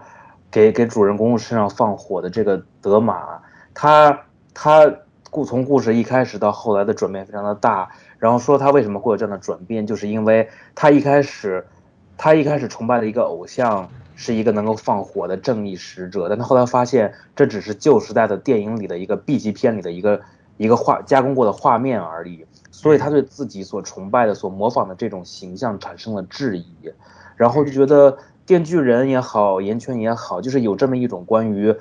[0.50, 3.40] 给给主人公身上放火的这个德玛。
[3.80, 4.92] 他他
[5.30, 7.88] 故从故事一开始到后来的转变非常的大，
[8.18, 11.64] 然后说他为什么会有这样的转变，就是因为他一开始，
[12.16, 20.20] 他一开始崇拜的一个偶像是一个能够放火的正义使者，但他后来发现这只是旧时代的电影里的一个 B 级片里的一个
[20.56, 26.92] 一个画加工过的画面而已，所以他对自己所崇拜的、所模仿的这种形象产生了质疑，
[27.36, 31.76] 然后就觉得电锯人也好，岩泉也好，就是有这么一种关于。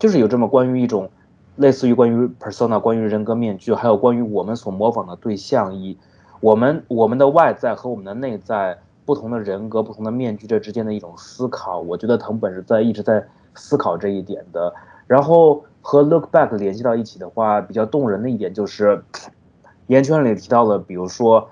[0.00, 1.10] 就是有这么关于一种，
[1.56, 5.98] 类似于关于 persona，关于人格面具，还有关于我们所模仿的对象，以
[6.40, 11.80] 我们我们的外在和我们的内在不同的人格、不同的面具这之间的一种思考。
[11.80, 13.22] 我觉得藤本是在一直在
[13.54, 14.72] 思考这一点的。
[15.06, 19.04] 然后和 look back 联系到一起的话，比较动人的一点就是，
[19.88, 21.46] 岩圈里提到了，比如说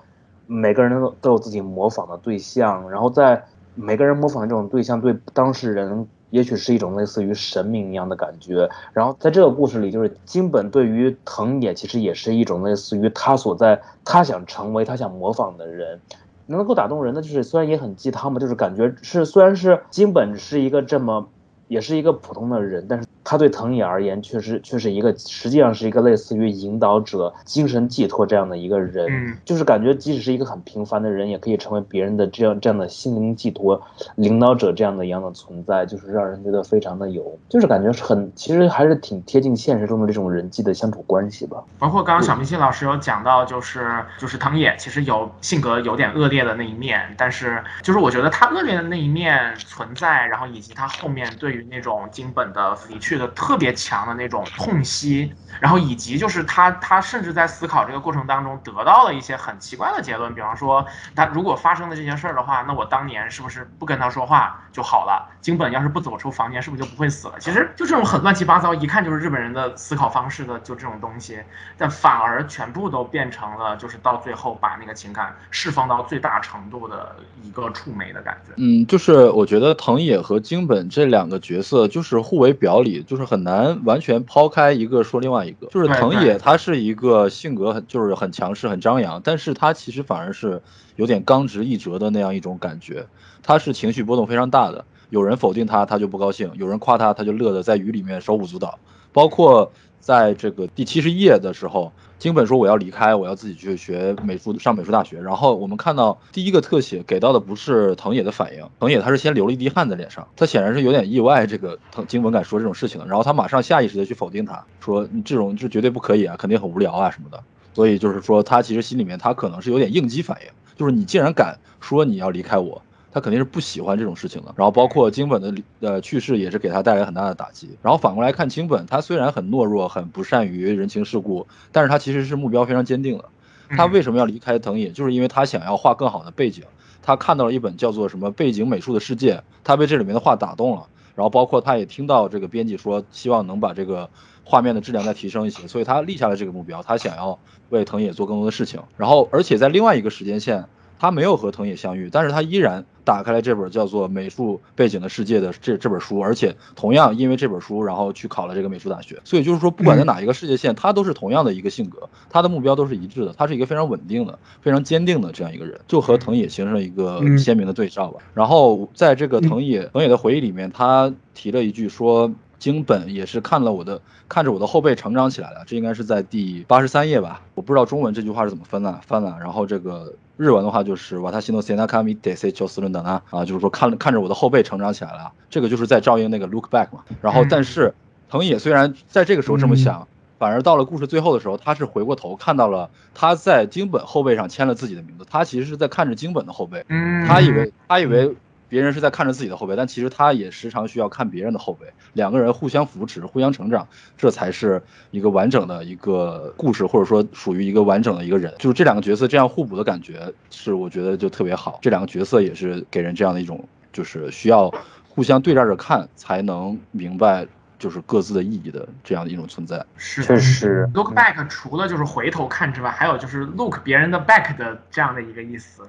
[0.47, 6.07] 每个人都有自己模仿的对象，然后在每个人模仿这种对象对当事人。
[6.29, 15.99] 也许是一种类似于神明一样的感觉，然后在这个故事里，就是金本对于藤野其实也是一种类似于他所在，他想成为他想模仿的人，
[16.45, 21.27] 能够打动人的就是虽然也很鸡汤嘛，就是感觉是虽然是金本是一个这么，
[21.67, 23.08] 也是一个普通的人，但是。
[23.29, 33.79] 他对藤野而言，确实却是一个，实际上是一个类似于引导者、精神寄托这样的一个人，就是感觉即使是一个很平凡的人，也可以成为别人的这样这样的心灵寄托、
[34.15, 41.63] 领导者这样的一样的存在，就是让人觉得非常的有，就是感觉是很，其实还是挺贴近现实中的这种人际的相处关系吧。
[41.77, 53.18] 包括刚刚小明星老师有讲到，就是就是藤野其实有性格有点恶劣的那一面，但是就是我觉得他恶劣的那一面存在，然后以及他后面对于那种金本的离去。
[53.19, 55.31] 的特别强的那种痛惜。
[55.59, 65.27] 然后以及就是他，他甚至在思考这个过程当中得到了一些很奇怪的结论，比方说，他如果发生了这些事儿的话，那我当年是不是不跟他说话就好了？
[65.41, 67.33] 京本要是不走出房间，是不是就不会死了？
[67.39, 71.39] 其实就这种很乱七八糟，一看就是日本人的思考方式的，就这种东西，
[71.77, 78.53] 但反而全部都变成了就是到最后把那个情感释放到最大程度的一个触媒的感觉。
[78.55, 85.65] 嗯，就是我觉得藤野和京本这两个角色就是互为表里，就是很难完全抛开一个说另外一个。
[85.71, 90.61] 就是藤野他是一个性格很就是很强势很张扬，但是他其实反而是
[90.95, 93.07] 有点刚直易折的那样一种感觉，
[93.41, 94.85] 他是情绪波动非常大的。
[95.09, 98.77] 有人否定他，他就不高兴；有人夸他，他就乐得在雨里面手舞足蹈。
[99.11, 105.21] 包括在这个第七十页的时候，京本说我要离开，我要自己去学美术，上美术大学。
[105.21, 113.01] 然后我们看到第一个特写给到的不是藤野的反应，藤野他是先流了一滴汗在脸上，他显然是有点意外，这个藤京本敢说这种事情。
[113.07, 117.41] 然后他马上下意识的去否定他，说你这种是绝对不可以啊，肯定很无聊啊什么的。
[117.73, 122.81] 所以就是说他其实心里面他可能是有点应激反应，就是你既然敢说你要离开我。
[123.11, 127.69] 他肯定是不喜欢这种事情的，然后包括金本的呃去世也是给他带来很大的打击。
[127.81, 133.25] 然后反过来看金本，他虽然很懦弱，很不善于人情世故，但是他其实是目标非常坚定的。
[133.69, 134.91] 他为什么要离开藤野？
[134.91, 136.63] 就是因为他想要画更好的背景。
[137.01, 140.85] 他看到了一本叫做什么背景美术的世界，他被这里面的画打动了。
[141.15, 144.09] 然后包括他也听到这个编辑说，希望能把这个
[144.43, 146.83] 画面的质量再提升一些，所以他立下了这个目标。
[146.83, 147.39] 他想要
[147.69, 148.81] 为藤野做更多的事情。
[148.97, 150.65] 然后而且在另外一个时间线。
[150.99, 159.19] 他没有和藤野相遇，但是他依然打开了这本叫做《美术背景的世界》的这这本书，而且同样因为这本书，然后去考了这个美术大学。
[159.23, 163.33] 所以就是说，不管在哪一个世界线，他都是同样的一个性格，他的目标都是一致的。
[163.37, 168.19] 他是一个非常稳定的、非常坚定的这样一个人，就和藤野形成了一个鲜明的对照吧。
[168.33, 172.31] 然后在这个藤野藤野的回忆里面，他提了一句说。
[172.59, 177.41] 京本也是看了我的，看着我的后背成长起来的，这应该是在第八十三页吧？
[177.55, 179.37] 我不知道中文这句话是怎么分的，翻了。
[179.39, 187.03] 然后这个日文的话就是瓦塔西诺塞纳卡米德塞丘斯伦等啊，啊，就是说看看着我的后背成长起来了，这个就是在照应那个 look back 嘛。
[187.21, 187.93] 然后但是
[188.29, 196.85] 藤野虽然在这个时候这么想，反而到了故事最后的时候，他是回过头看到了他在京本后背上签了自己的名字，他其实是在看着京本的后背，
[197.27, 198.33] 他以为他以为。
[198.69, 201.87] 别人是在看着自己的后背，但其实他也时常需要看别人的后背。
[202.13, 208.53] 两个人互相扶持，互相成长，这才是一个完整的一个故事，或者说属于一个完整的一个人。
[208.59, 211.79] 就是这两个角色这样互补的感觉，是我觉得就特别好。
[211.81, 214.71] 这两个角色也是给人这样的一种，就是需要
[215.07, 217.47] 互相对照着看，才能明白
[217.79, 219.83] 就是各自的意义的这样的一种存在。
[219.97, 220.89] 是，确实。
[220.93, 225.81] Look back 除了就是回头看之外，还有就是 look 别人的 back 的这样的一个意思。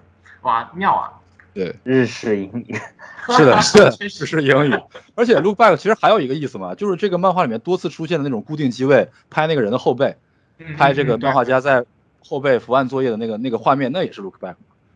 [0.43, 1.13] 哇，妙啊！
[1.53, 2.75] 对，日式英语，
[3.37, 4.75] 是的，是的，日式英语。
[5.15, 10.17] 而且 look back 其实还有一个意思嘛，就是这个漫画里面多次出现的那种固定机位，拍那个人的后背，
[10.77, 11.85] 拍这个漫画家在
[12.25, 14.55] 后背伏案作业的那个那个画面，那也是 look back。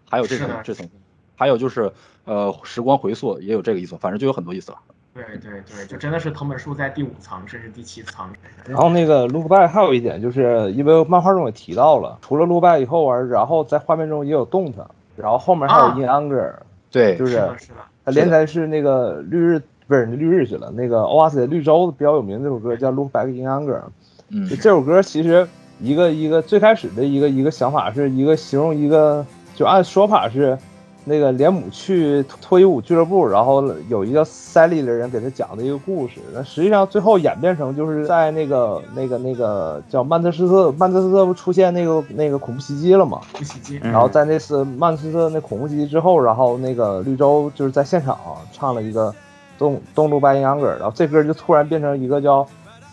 [0.09, 0.89] 还有这层这层，
[1.35, 1.91] 还有就是
[2.25, 4.79] 呃时光回溯也有这个意思，反正就有很多意思了。
[5.13, 8.29] 对对对，就真的是藤本树在第五层甚至第七层。
[8.67, 14.85] 然后那个 look back 还有一点，就是因为漫画中也提到了，除了 look back 以后玩，然后在画面中也有动它。
[15.17, 16.53] 然后后面还有 In Anger，
[16.91, 17.69] 对，就是是
[18.05, 20.71] 他连载是那个绿日，不是绿日去了。
[20.71, 23.83] 那个 Oasis 绿洲比较有名的这首歌叫 Look Back In Anger，
[24.29, 25.47] 嗯，这首歌其实
[25.81, 30.59] 一个一个最开始的一个一个想法是一个形容一个，就按说法是。
[31.07, 36.15] 那个连姆去脱衣舞俱乐部，然后有一个塞利的人给他讲的一个故事。
[36.33, 43.21] 那实际上最后演变成就是在那个那个那个叫曼彻斯特，曼彻斯特不出现那个那个恐怖袭击了吗？
[43.33, 43.77] 恐怖袭击。
[43.83, 48.19] 然后在那次曼彻斯特那恐怖袭击之后，然后那个绿洲就是在现场
[48.51, 49.11] 唱了一个
[49.59, 52.47] 《东东路白银秧歌》，然后这歌就突然变成一个叫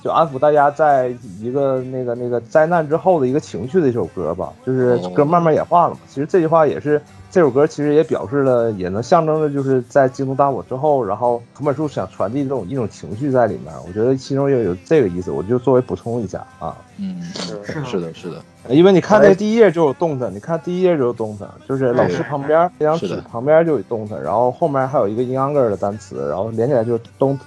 [0.04, 6.00] 就安抚大家在一个那个那个灾难之后的一个情绪的一首歌吧，就是歌慢慢演化了嘛。
[6.10, 7.02] 其实这句话也是。
[7.32, 13.74] 这首歌其实也表示了，也能象征着就是在京都大火之后，然后藤本树想传递这种一种情绪在里面。
[13.88, 16.76] 我觉得其中也有这个意思，我就作为补充一下啊。
[16.98, 17.24] 嗯，
[17.64, 18.42] 是是的，是的。
[18.68, 27.40] 因为你看那第一页就有动弹，你看第一页就有动弹，就是老师旁边那张纸旁边就有动弹，然后后面还有一个 younger 的单词，然后连起来就是 don't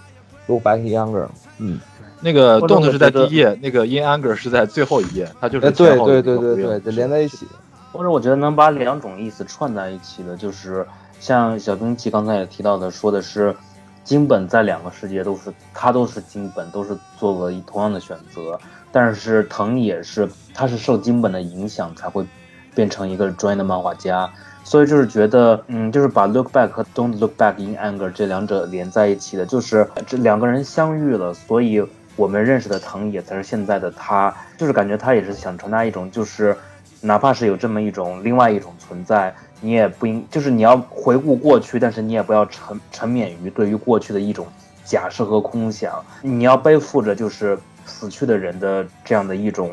[0.47, 1.27] look back younger。
[1.59, 1.79] 嗯，
[2.23, 7.47] 那个动的是在第一页，那个 in anger 是在最后一页，它就是对对对对对，就连在一起。
[7.95, 10.85] 或者我觉得能把两种意思串在一起的，就是
[11.21, 13.55] 像小兵器刚才也提到的，说的是
[14.03, 18.59] 金本在两个世界都是他都是金本，都是做了同样的选择，
[18.91, 22.27] 但是藤也是他是受金本的影响才会
[22.75, 24.29] 变成一个专业的漫画家。
[24.65, 31.87] 所以就是觉得，嗯，就是把 Look Back 和 Don't Look Back in Anger 这两者连在一起的，就是这两个人相遇了，所以
[32.17, 36.57] 我们认识的藤野才是现在的他，就是感觉他也是想传达一种，就是
[37.05, 44.47] 哪怕是有这么一种另外一种存在，你也不应，就是你要回顾过去，但是你也不要沉沉湎于对于过去的一种
[44.85, 49.71] 假设和空想，你要背负着就是死去的人的这样的一种。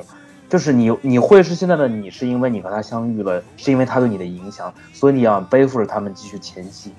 [0.50, 6.92] 就是你，你会是现在的你，是因为你和他相遇了，是因为他对你的影响，所以你要背负着他们继续前行。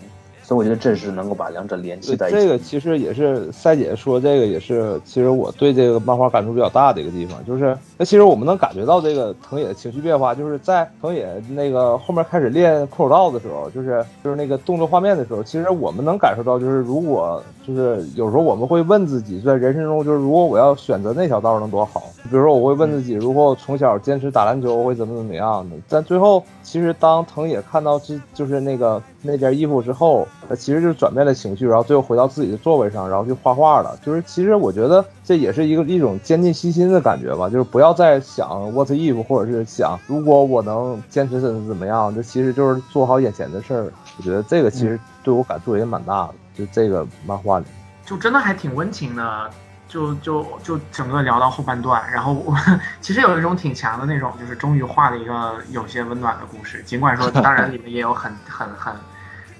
[0.52, 2.36] 所以我觉得这是能够把两者联系在一起。
[2.36, 30.28] 这个其实也是赛姐说，这个也是其实我对这个漫画感触比较大的一个地方，就是那其实我们能感觉到这个藤野的情绪变化，就是在藤野那个后面开始练空手道的时候，就是就是那个动作画面的时候，其实我们能感受到，就是如果就是有时候我们会问自己，在人生中就是如果我要选择那条道能多好，比如说我会问自己，如果我从小坚持打篮球会怎么怎么样的，但最后其实当藤野看到这就是那个那件衣服之后。
[30.48, 33.98] 他其实就是转变了情绪，然后最后回到自己的座位上，然后去画画了。
[34.04, 37.48] 就是其实我觉得这也是一个一种坚定信心的感觉吧。
[37.48, 43.90] 就是不要再想 what if，或者是想如果我能坚持怎么怎么样，这其实就是做好眼前的事儿。
[44.18, 46.34] 我觉得这个其实对我感触也蛮大的。
[46.54, 47.64] 就这个漫画里，
[48.04, 49.50] 就真的还挺温情的。
[49.88, 52.54] 就就就整个聊到后半段，然后我
[53.00, 56.82] 其实有一种挺强的那种，就是终于画了一个有些温暖的故事。
[56.82, 58.92] 尽管说当然里面也有很很很。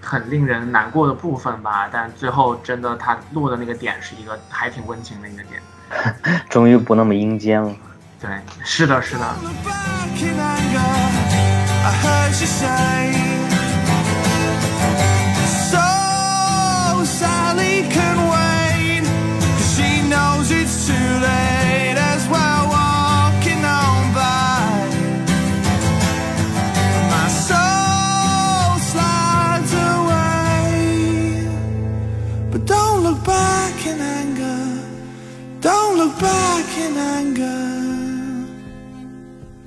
[0.03, 5.62] 很令人难过的部分吧，但最后真的他落的那个点是一个还挺温情的一个点，
[6.50, 7.72] 终于不那么阴间了。
[8.20, 8.30] 对，
[8.64, 9.24] 是的，是的。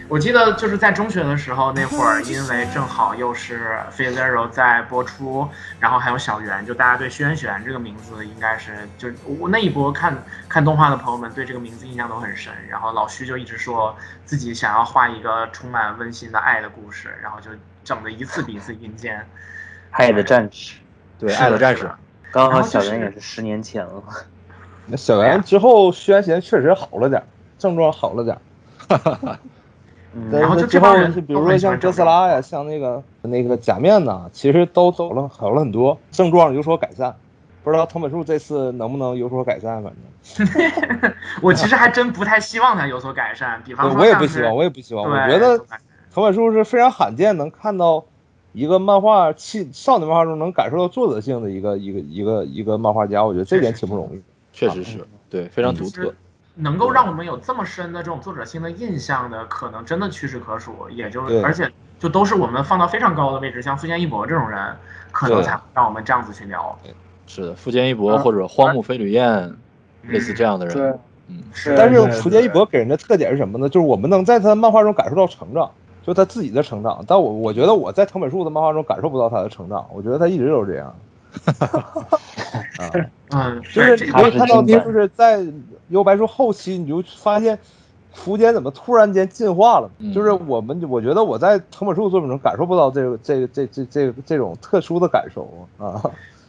[0.08, 5.47] 我记得就是在中学的时候，那会儿 因为正好又是《Fate Zero》在播出，
[5.80, 10.16] 然后还有小圆，就大家对轩辕这个名字应该是，就是我那一波看
[10.47, 12.53] 看动画的朋友们对这个名字印象都很深。
[12.70, 13.95] 然后老徐就一直说
[14.26, 17.49] 自己想要画一个充满温馨的爱的故事，然后就
[17.84, 19.28] 整的一次比一次阴间。
[19.89, 20.76] 爱的战士，
[21.18, 21.89] 对，爱的战士，
[22.32, 24.03] 刚好小圆也是十年前了。
[24.86, 27.24] 那小圆之后，轩辕确实好了点，
[27.58, 28.38] 症状好了点。
[28.88, 29.39] 哈哈哈。
[30.32, 37.13] 然后之后，就比如说像哥斯拉呀，像那个那个假面呐，其实都走了好了很多，症状有所改善。
[37.63, 39.84] 不知道藤本树这次能不能有所改善？
[39.84, 41.11] 反正
[41.41, 43.61] 我其实还真不太希望他有所改善。
[43.66, 45.03] 比方说，我也不希望，我也不希望。
[45.03, 45.57] 我觉得
[46.13, 48.05] 藤本树是非常罕见能看到
[48.53, 53.26] 一个漫画气少女漫画中能感受到作者性的一个一个一个一个漫画家。
[53.26, 54.22] 我觉得这点挺不容易。
[54.53, 56.13] 确实是对，非常独特。
[56.56, 60.89] 能够让我们有这么深的这种作者性的印象的，可能真的屈指可数。
[60.89, 64.76] 也就而且就都是我们放到非常高的位置，像富坚义博这种人，
[65.12, 66.78] 可能才让我们这样子去聊。
[67.28, 69.56] 是的，富坚义博或者荒木飞吕彦，
[70.03, 70.76] 类似这样的人。
[70.76, 70.93] 对，
[71.28, 71.76] 嗯，是。
[71.76, 73.68] 但是富坚义博给人的特点是什么呢？
[73.68, 75.70] 就是我们能在他漫画中感受到成长，
[76.06, 77.03] 就他自己的成长。
[77.08, 79.86] 但我我觉得我在藤本树的漫画中感受不到他的成长。
[79.91, 80.95] 我觉得他一直都是这样。
[83.32, 85.43] 嗯，就是你会看到，就是在
[85.89, 87.59] 幽白书后期，你就发现
[88.13, 89.89] 福间怎么突然间进化了。
[90.13, 96.01] 就是我们，我觉得我在藤本树作品中感受不到这个、这个、这、这、这、这种特殊的感受啊。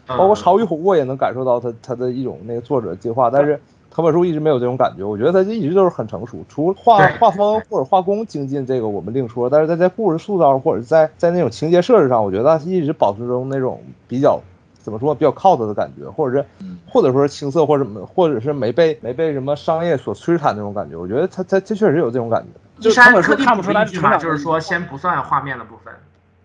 [0.07, 3.61] 包括潮与虎，我也能感受到他他的一种那个作者进化，但是
[3.91, 5.03] 藤本树一直没有这种感觉。
[5.03, 9.51] 我觉得他一直都是很成熟，除了画画风或者画工精进，这个我们另说。
[9.51, 14.41] 但是在在故事塑造或者在在那种情节设置上，我觉得他一直保持中那种比较。
[14.87, 16.47] 怎么说比较靠他的感觉，或者是，
[16.89, 20.97] 或者说青涩或者什么，或者是没被没被什么商业所摧残那种感觉。
[20.97, 22.89] 我觉得他他他确实有这种感觉。
[22.89, 25.93] 一山特地看不出来就是说先不算画面的部分。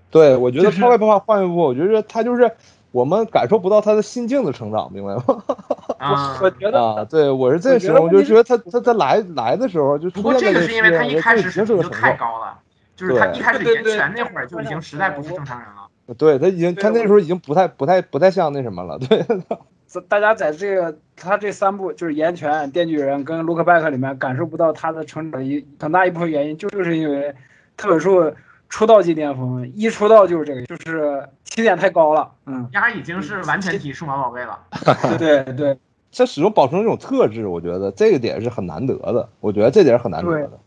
[0.09, 2.49] 对，我觉得抛开不画画面部分，我觉得他就是
[2.91, 5.23] 我们感受不到他的心境的成长，明白吗？
[5.99, 12.57] 啊，我觉得啊，对我是这形容，我就觉得他他他来来的时候就不过这个是因为他一开始水平就太高了，
[12.95, 15.87] 就是他一开始岩泉那会儿就已经实在不是正常人了。
[16.17, 18.97] 对他已经，他那时候已经不太、不太、不太像那什么了。
[18.99, 19.25] 对，
[20.07, 27.35] 大家在这个他这三部就是《岩泉》《电锯人》跟《Look Back》里面感受不到他的成长一很大一部分原因，就是因为
[27.75, 28.33] 特本树
[28.69, 32.31] 出道即巅峰，一出道就是这个，就是起点太高了。
[32.45, 34.57] 嗯，丫已经是完全体数码宝贝了。
[35.19, 35.77] 对对对，
[36.15, 39.27] 他始终保持这种特质，我觉得这个点是很难得的。
[39.41, 40.59] 我觉得这点很难得的。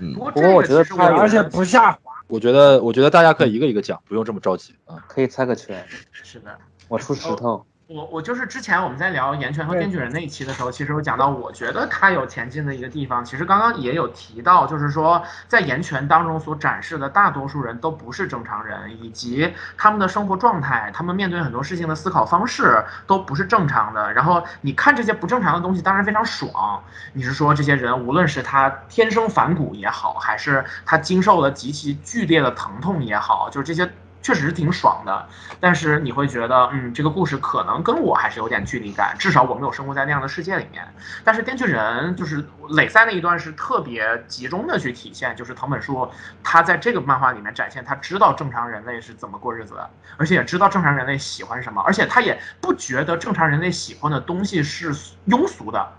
[0.00, 2.12] 嗯不过我觉得他而且不下滑。
[2.28, 5.02] 我觉得，我觉得大家可以一个一个讲，不用这么着急啊。
[5.08, 6.56] 可以猜个拳，是的。
[6.88, 7.66] 我出石头。
[7.88, 13.24] 我我就是之前我们在聊岩泉和对电锯人那一期的时候，其实有讲到，我觉得他有前进的一个地方。
[13.24, 24.12] 其实刚刚也有提到，就是说在岩泉当中所展示的大多数人都不是正常人，以及他们的生活状态，他们面对很多事情的思考方式都不是正常的。
[24.12, 26.84] 然后你看这些不正常的东西，当然非常爽。
[27.14, 33.90] 你是说这些人，无论是他天生反骨也好，还是他经受了极其剧烈的疼痛也好，就是这些。
[34.20, 35.26] 确实是挺爽的，
[35.60, 40.86] 但是你会觉得，嗯，这个故事可能跟我还是有点距离感，至少我没有生活在那样的世界里面。
[41.24, 46.10] 但是《电锯人》就是磊赛那一段是特别集中的去体现，就是藤本树
[46.42, 54.92] 他在这个漫画里面展现，他知道正常人类是怎么过日子的，而且也知道正常人类喜欢什么，而且他也不觉得正常人类喜欢的东西是
[55.28, 55.92] 庸俗的。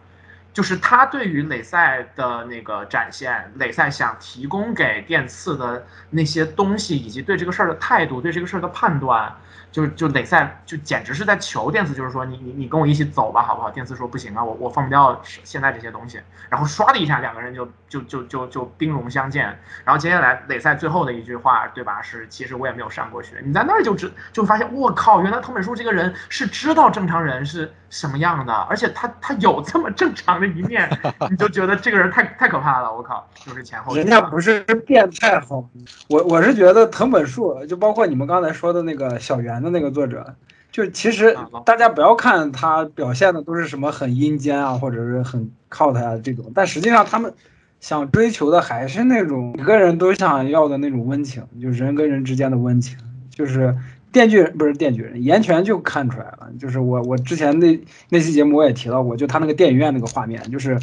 [0.59, 9.33] 就是他对于磊赛的那个展现，磊赛想提供给电次的那些东西，以及对这个事儿的态度，对这个事儿的判断，
[9.71, 13.69] 就就磊赛就简直是在求电次，就是说你你你跟我一起走吧，好不好？
[13.69, 16.19] 电次说不行啊，我我放不掉现在这些东西。
[16.49, 19.45] 然后唰的一下，两个人就就就就就兵戎相见。
[19.83, 22.01] 然后接下来磊赛最后的一句话，对吧？
[22.01, 30.89] 是其实我也没有上过学，你在那儿就知就发现，我靠，原来藤本树这个人是知道正常人是什么样的，而且他他有这么正常的一面，
[31.29, 35.69] 你就觉得这个人太太可怕了，我靠，就是前后人家不是变态好吗？
[36.07, 40.35] 我我是觉得藤本树，就包括你们刚才说的那个小圆的那个作者，
[40.71, 47.33] 就其实啊大家不要看他表现的都是什么很阴间啊，或者是很 cult 啊这种，但实际上他们
[47.79, 52.97] 想追求的还是那种每个人都想要的那种温情，就是人跟人之间的温情，
[53.29, 53.75] 就是。
[54.11, 56.49] 电锯人不是电锯人，岩泉就看出来了。
[56.59, 57.79] 就是我我之前那
[58.09, 60.79] 那期节目我也提到过，就他那个电影院那个画面，就是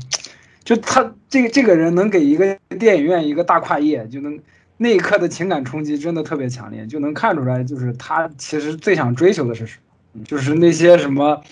[0.63, 4.39] 就他这个这个人能给一个电影院一个大跨页，就能
[4.77, 9.79] 那一刻的情感冲击真的特别强烈，就能看出来，就是他其实最想追求的是什
[10.13, 11.43] 么，就是那些什么。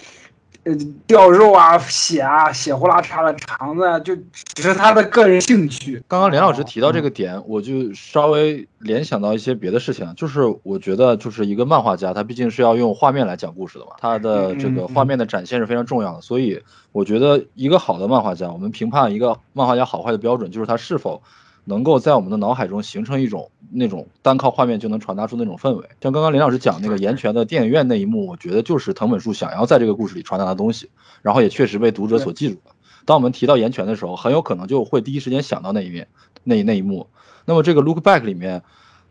[0.66, 0.74] 呃，
[1.06, 4.16] 掉肉啊，血啊，血呼啦叉的肠子啊，就
[4.54, 6.02] 只是他的个人兴趣。
[6.08, 16.62] 刚刚连老师提到这个点，我就稍微联想到一些别的事情，就是我觉得，就是一个漫画家，他毕竟是要用画面来讲故事的嘛，他的这个画面的展现是非常重要的，所以
[16.92, 21.22] 我觉得一个好的漫画家，我们评判一个漫画家好坏的标准，就是他是否。
[21.64, 30.90] 能够在我们的脑海中形成一种那种单靠画面就能传达出那种氛围，像刚刚林老师讲那个岩泉的电影院那一幕，我觉得就是藤本树想要在这个故事里传达的东西，
[31.22, 32.72] 然后也确实被读者所记住了。
[33.06, 36.08] 当我们提到岩泉的时候，很有可能就会第一时间想到那一面
[36.42, 37.08] 那那一幕。
[37.46, 38.62] 那么这个 Look Back 里面，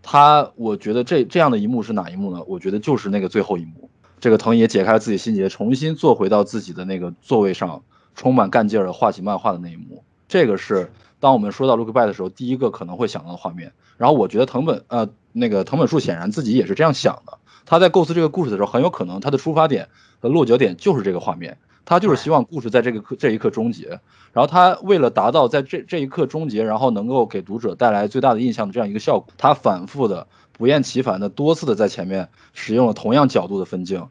[0.01, 2.43] 他我觉得这这样的一幕是哪一幕呢？
[2.47, 3.89] 我觉得就是那个最后一幕，
[4.20, 7.84] 这个藤野解开了自己心结，重新坐回到自己的那个座位上，
[8.16, 10.91] 充满干劲儿的画起漫画的那一幕，这个是。
[11.24, 13.71] 当我们说到 Look Back 的时候，第一个可能会想到的画面。
[13.95, 17.38] 然后我觉得藤本呃那个藤本树显然自己也是这样想的。
[17.65, 19.88] 他在构思这个故事的时候，很有可能他的出发点
[20.19, 21.59] 和落脚点就是这个画面。
[21.86, 24.01] 他就是希望故事在这个刻这一刻终结。
[24.34, 34.09] 然后他为了达到在这这一刻终结，然后能够给读者带来最大的印象的这样一个效果，他反复的不厌其烦的多次的在前面使用了同样角度的分镜，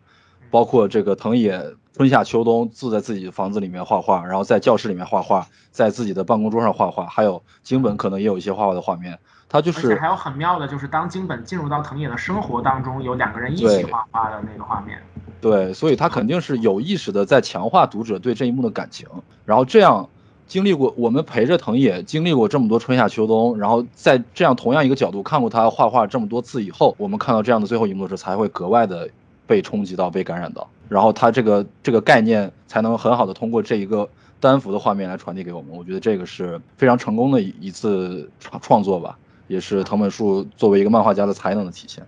[0.50, 1.74] 包括这个藤野。
[1.94, 9.18] 春夏秋冬坐在自己的房子里面画画，然后在教室里面画画，在自己的办公桌上画画，还有京本可能也有一些画画的画面。
[9.48, 14.98] 他就是还有很妙的，就是当京本进入到藤野的生活当中，有两个人一起画画的那个画面。
[15.42, 19.06] 对，所以他肯定是有意识的在强化读者对这一幕的感情。
[19.44, 20.08] 然后这样
[20.46, 29.10] 经历过，我们陪着藤野经历过这么多春夏秋冬，然后在这样同样一个角度看过他画画这么多次以后，我们看到这样的最后一幕的时候，才会格外的
[29.46, 30.66] 被冲击到，被感染到。
[30.92, 34.06] 然后他这个这个概念才能很好的通过这一个
[34.40, 39.16] 单幅的画面来传递给我们，我觉得这个是非常成功的一次创创作吧，
[39.46, 42.06] 也是藤本树作为一个漫画家的才能的体现。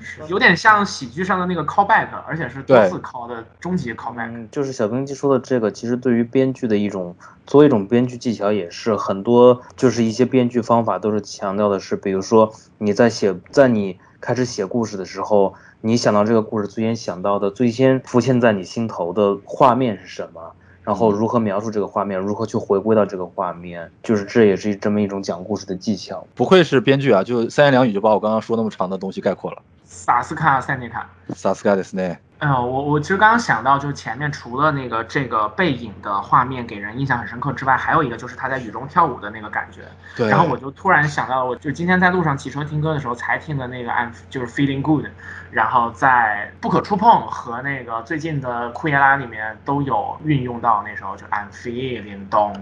[0.00, 4.30] 是有点像喜剧上的那个 callback，而且是多次 call 的终极 callback。
[4.30, 15.54] 嗯，就是小冰基说的这个，其实对于编剧的一种作为一种编剧技巧，也是很多就是一些编剧方法都是强调的是，比如说你在写在你开始写故事的时候。
[15.82, 20.40] 你想到这个故事，最先想到的、最先浮现在你心头的画面是什么？
[20.82, 22.18] 然后如何描述这个画面？
[22.18, 23.90] 如何去回归到这个画面？
[24.02, 26.26] 就是这也是这么一种讲故事的技巧。
[26.34, 29.62] 不愧是编剧啊，就三言两语就把我刚刚说那么长的东西概括了。
[29.84, 32.16] 萨斯卡塞尼卡，萨斯卡德斯内。
[32.38, 39.82] 哎呦，我我其实刚刚想到，就是前面除了那个这个背影的画面给人印象很深刻之外，还有一个就是他在雨中跳舞的那个感觉。
[40.16, 40.28] 对。
[40.28, 45.06] 然后我就突然想到，我就今天在路上骑车听歌的时候才听的那个 I'm 就是 Feeling Good，
[45.50, 52.52] 然后在不可触碰和那个最近的库耶拉里面都有运用到那时候就 I'm Feeling 咚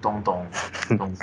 [0.00, 0.46] 咚咚
[0.88, 1.14] 咚咚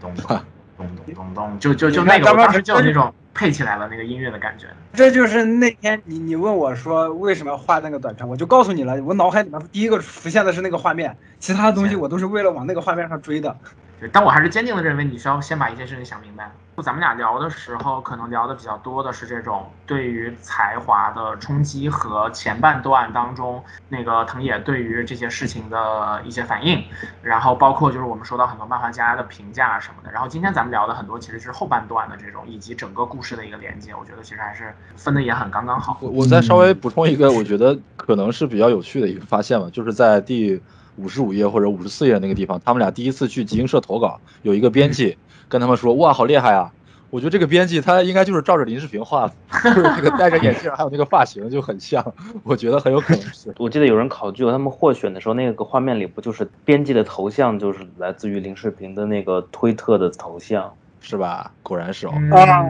[0.00, 0.40] 咚咚。
[0.78, 4.68] 咚咚咚咚，就就就那个，我当时就有那种配起来了那个音乐的感觉。
[4.92, 13.56] 这就是那天你你问我说为什么要画那个短片，我就告诉你了，我脑海里面第一个浮现的是那个画面，其他的东西我都是为了往那个画面上追的。
[13.98, 16.52] 对，但我还是坚定的认为你需要先把一件事情想明白。
[16.82, 26.82] 咱们俩聊的时候，可能聊的比较多的是这种对于才华的冲击和前半段当中那个藤野对于这些事情的一些反应，
[27.22, 30.10] 然后包括就是我们说到很多漫画家的评价什么的。
[30.12, 35.98] 然后今天咱们聊的很多其实是后半段的这种以及整个故事的一个连接，我觉得其实还是分的也很刚刚好。
[36.00, 40.60] 我我再稍微补充一个，我觉得可能是比较有趣的一个发现吧，就是在第。
[41.00, 45.16] 五十五页或者五十四页那个地方，他们俩第一次去集英社投稿，有一个编辑
[45.48, 46.72] 跟他们说：“哇，好厉害啊！”
[47.10, 49.32] 我觉得这个编辑他应该就是照着林世平画的，
[49.64, 52.04] 就是那个戴着眼镜，还有那个发型就很像，
[52.44, 53.50] 我觉得很有可能是。
[53.56, 60.70] 我记得有人考据过，他们获选的时候，那个画面里不就是编辑的头像，就是来自于林世平的那个推特的头像，
[61.00, 61.50] 是吧？
[61.62, 62.12] 果然是哦。
[62.30, 62.62] 啊，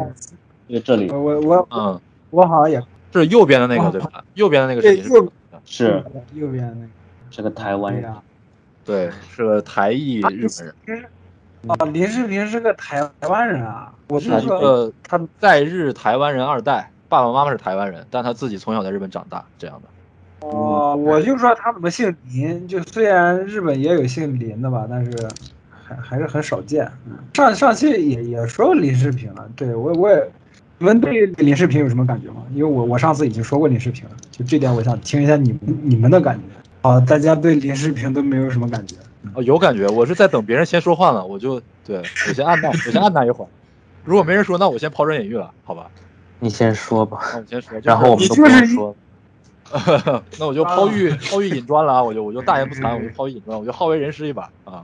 [0.68, 2.00] 因为这里我我嗯，
[2.30, 2.80] 我好像也
[3.12, 4.22] 是右边的那个对吧？
[4.34, 5.30] 右边的那个是林
[5.64, 6.04] 是
[6.34, 6.92] 右边那个。
[7.30, 8.10] 是个台湾人，
[8.84, 11.04] 对，是个台裔日本人。
[11.66, 13.92] 哦，林世平是个台湾人啊！
[14.08, 20.46] 我是说他在日台湾人二代，爸爸妈妈是台湾人，但他自己从小在日本长大这样的。
[20.46, 22.66] 哦，我就说他怎么姓林？
[22.68, 25.10] 就虽然日本也有姓林的吧，但是
[25.84, 26.88] 还还是很少见。
[27.34, 30.30] 上上期也也说过林世平了，对我我也，
[30.78, 32.36] 你们对林世平有什么感觉吗？
[32.54, 36.42] 因为我我上次已经说过林世平了，就这点我想听一下你们你们的感觉。
[36.82, 38.94] 哦，大家对林世平都没有什么感觉。
[39.34, 43.48] 哦，有感觉，我是在等别人先说话呢，我就对我先按捺，我先按捺一会儿。
[44.04, 45.90] 如果没人说，那我先抛砖引玉了，好吧？
[46.40, 47.18] 你先说吧。
[47.32, 48.96] 那我先说，然后我们都不说。
[50.38, 52.02] 那我就抛玉抛玉引砖了啊！
[52.02, 54.82] 我就我就大言不惭，我就抛玉引砖，我就好为人师一把啊！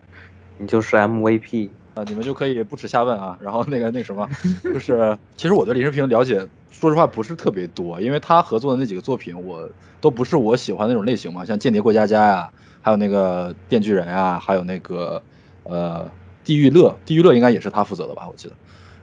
[0.59, 2.05] 你就是 MVP 啊！
[2.07, 3.39] 你们就可以不耻下问啊！
[3.41, 4.29] 然后那个那什么，
[4.63, 9.67] 就是其实我对林世平了解，说实话不是特别多，因为他合作的那几个作品，我
[10.03, 12.51] 都不是我喜欢那种类型嘛，像《间谍过家家》呀。
[12.85, 15.23] 还有那个电锯人啊，还有那个，
[15.63, 16.07] 呃，
[16.45, 18.29] 地狱乐，地狱乐应该也是他负责的吧？
[18.29, 18.53] 我记得。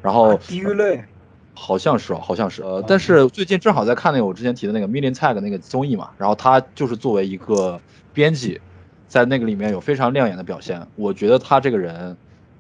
[0.04, 1.04] 然后地狱乐，
[1.56, 2.62] 好像是哦，好像是。
[2.62, 7.82] 呃，但是最近正好在看那个我之前提的那个 Million Tag 那个综艺嘛，然后他就是作为一个
[8.14, 8.62] 编辑，
[9.08, 10.86] 在那个里面有非常亮眼的表现。
[10.96, 12.16] 我觉得他这个人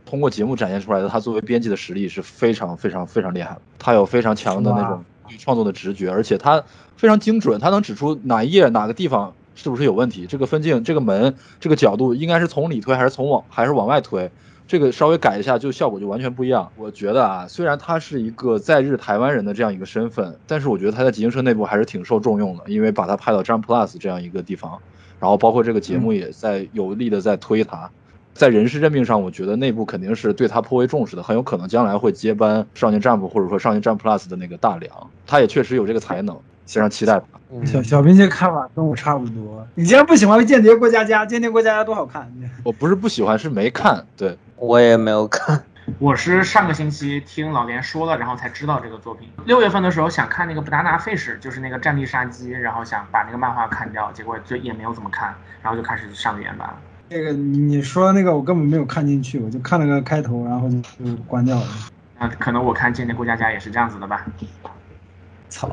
[0.08, 3.62] 通过节目展现出来的他作为编辑的实力是非常非常非常厉害的。
[3.78, 5.06] 他有非常强的那种
[5.38, 6.64] 创作的直觉，而且他
[6.98, 9.36] 非常精准，他能指出哪一页哪个地方。
[9.56, 10.26] 是不是有问题？
[10.28, 14.32] 这个分镜、这个门、这个角度，应该是从里推还是从往还是往外推？
[14.68, 16.72] 这个稍微改一下，就效果就完全不一样。
[16.78, 24.80] 我觉得啊，虽然他是一个在日台湾人的这样一个身份，但是我觉得他在集英社内部还是挺受重用的，因为把他派到 Jump Plus 这样一个地方，
[25.20, 27.92] 然后包括这个节目也在有力的在推他，
[28.34, 36.40] 在人事任命上，我觉得内部肯定是对他颇为重视的，很有可能将来会接班少年 Jump 或者说少年 Jump Plus 的那个大梁，他也确实有这个才能。
[36.72, 37.66] 非常期待他。
[37.66, 39.68] 小小兵这看法跟我差不多。
[39.76, 41.24] 你竟然不喜欢《间谍过家家》？
[41.30, 42.32] 《间谍过家家》多好看！
[42.64, 44.06] 我不是不喜欢，是没看。
[44.16, 45.62] 对我也没有看。
[46.00, 49.28] 我是上个星期听老连说了，然后才知道这个作品。
[49.44, 56.70] 六月份的时候想看那个《布达纳费什》，就是那个战地杀机，然后想把那个漫画看掉，结果就也没有怎么看，然后就开始上原版。
[57.10, 61.68] 这个你说那个我根本没有看进去，我就看了个开头，然后就就关掉了。
[62.18, 64.26] 那可能我看《间谍过家家》也是这样子的吧？
[65.50, 65.70] 操！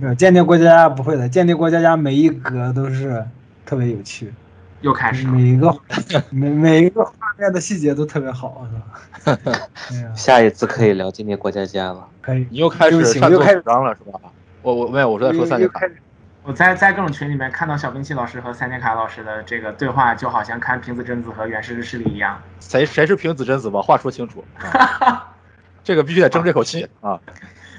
[0.00, 3.24] 没有间谍过家家不会的，间谍过家家每一格都是
[3.64, 4.32] 特别有趣，
[4.82, 5.74] 又开始每一个
[6.30, 8.66] 每每一个画面的细节都特别好，
[9.24, 9.58] 是吧？
[10.14, 12.06] 下一次可以聊间谍过家家了。
[12.20, 14.20] 可以，你又开始上做主张了是吧？
[14.62, 15.80] 我我没有，我是在说三杰卡。
[16.42, 22.40] 我在在各种群里面看到小兵器老师和三杰卡老师的这个对话，就好像看平子贞子和原始日势力一样。
[22.60, 23.80] 谁谁是平子贞子吧？
[23.80, 24.44] 话说清楚。
[25.82, 27.18] 这个必须得争这口气啊！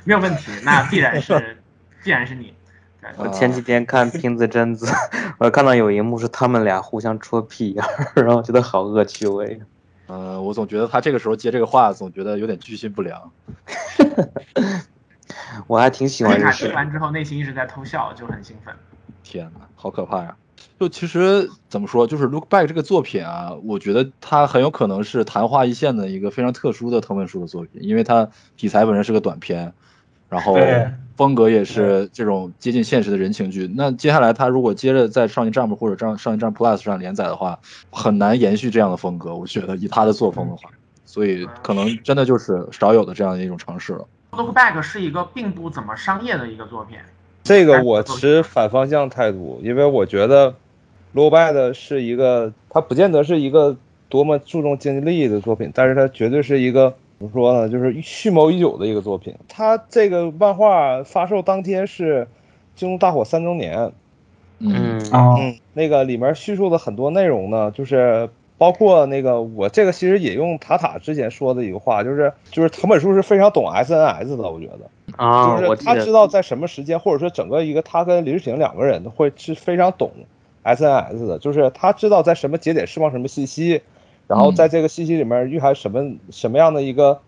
[0.03, 1.57] 没有问题，那必然是。
[2.07, 2.53] 必然是你。
[3.17, 4.87] 我前几天看瓶子贞子，
[5.39, 7.83] 我看到有一幕是他们俩互相戳屁眼，
[8.15, 9.59] 然后觉得好恶趣味。
[10.05, 13.29] 呃，我总觉得他这个时候接这个话，总觉得有点居心不良。
[15.67, 16.37] 我还挺喜欢。
[16.53, 18.73] 听完之后，内心一直在偷笑，就很兴奋。
[19.21, 20.37] 天哪，好可怕呀！
[20.79, 29.73] 就其实怎么说，就是《Look Back》这个作品啊，我觉得它很有可能是昙花一现的一个非常特殊的藤本树的作品，因为它题材本身是个短片，
[30.29, 30.57] 然后。
[31.17, 33.67] 风格也是这种接近现实的人情剧。
[33.75, 37.57] 那接下来他如果接着在少年 Jump 或者上少年 Jump Plus 上连载的话，
[37.89, 39.35] 很难延续这样的风格。
[39.35, 40.69] 我觉得以他的作风的话，
[41.05, 44.05] 所以可能真的就是少有的这样的一种尝试了。
[44.33, 46.99] Look Back 是一个并不怎么商业的一个作品。
[47.43, 50.53] 这个我持反方向态度，因为我觉得
[51.13, 53.75] Look Back 是一个，它不见得是一个
[54.07, 59.33] 多么注重经济利益的作品，但是它绝对是一个怎么说呢，就是蓄谋已久的一个作品。
[59.47, 62.23] 它这个漫画发售当天是
[62.75, 63.91] 《京都大火》三周年，
[64.59, 74.89] 嗯啊，嗯，那个里面叙述的很多内容呢，就是包括那个我这个其实引用塔塔之前说的一个话，就是就是藤本树是非常懂 SNS 的，我觉得。
[75.15, 80.11] 啊，就是他知道在什么时间，或者说整个一个他跟李世情两个人会是非常懂
[80.63, 83.81] SNS 的，就是他知道在什么节点释放什么信息，
[84.27, 87.21] 然后在这个信息里面蕴含什么什么样的一个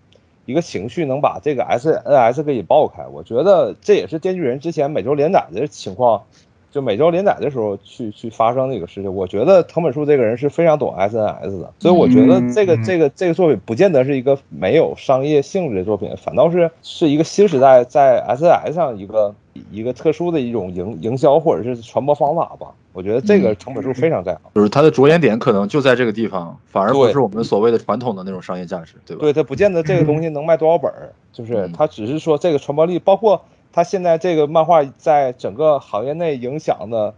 [0.46, 3.06] 一个情绪，能把这个 SNS 给引爆开。
[3.08, 6.24] 我觉得这也是《电锯人》之前每周连载的情况，
[6.72, 9.14] 就每周连载的时候去去发生的一个事情。
[9.14, 19.34] 我觉得藤本树这个人是非常懂 SNS 的，所以我觉得这个嗯这个这个作品不见得是一个没有商业性质的作品，反倒是是一个新时代在 SNS 上一个
[19.72, 22.68] 一个特殊的一种营营销或者是传播方法吧。
[22.92, 24.42] 我觉得这个藤本树非常在行。
[24.56, 29.22] 就是它的着眼点可能就在这个地方，反而不是我们所谓的传统的那种商业价值，对吧？
[29.22, 33.42] 对，它不见得这个东西能卖多少本儿，就是嗯它只是说这个传播力，包括
[33.72, 37.14] 它现在这个漫画在整个行业内影响的，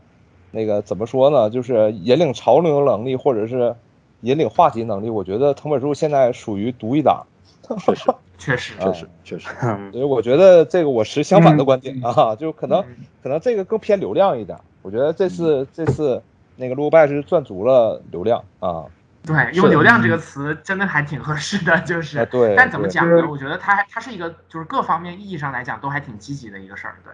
[0.51, 1.49] 那个怎么说呢？
[1.49, 3.75] 就是引领潮流能力，或者是
[4.21, 7.25] 引领话题能力，我觉得藤本树现在属于独一档。
[7.77, 9.47] 确实，确实，确实，确实。
[9.61, 14.57] 嗯所以我觉得这个我持相反的观点嗯啊，就可能嗯可能这个更偏流量一点。
[14.81, 16.21] 我觉得这次这次
[16.55, 18.85] 那个路拜是赚足了流量啊，
[19.23, 22.27] 对，用流量这个词真的还挺合适的，就是。
[22.57, 23.27] 但怎么讲呢？
[23.27, 27.13] 我觉得它还它是一个就是各方面意义上来讲都还挺积极的一个事儿，对。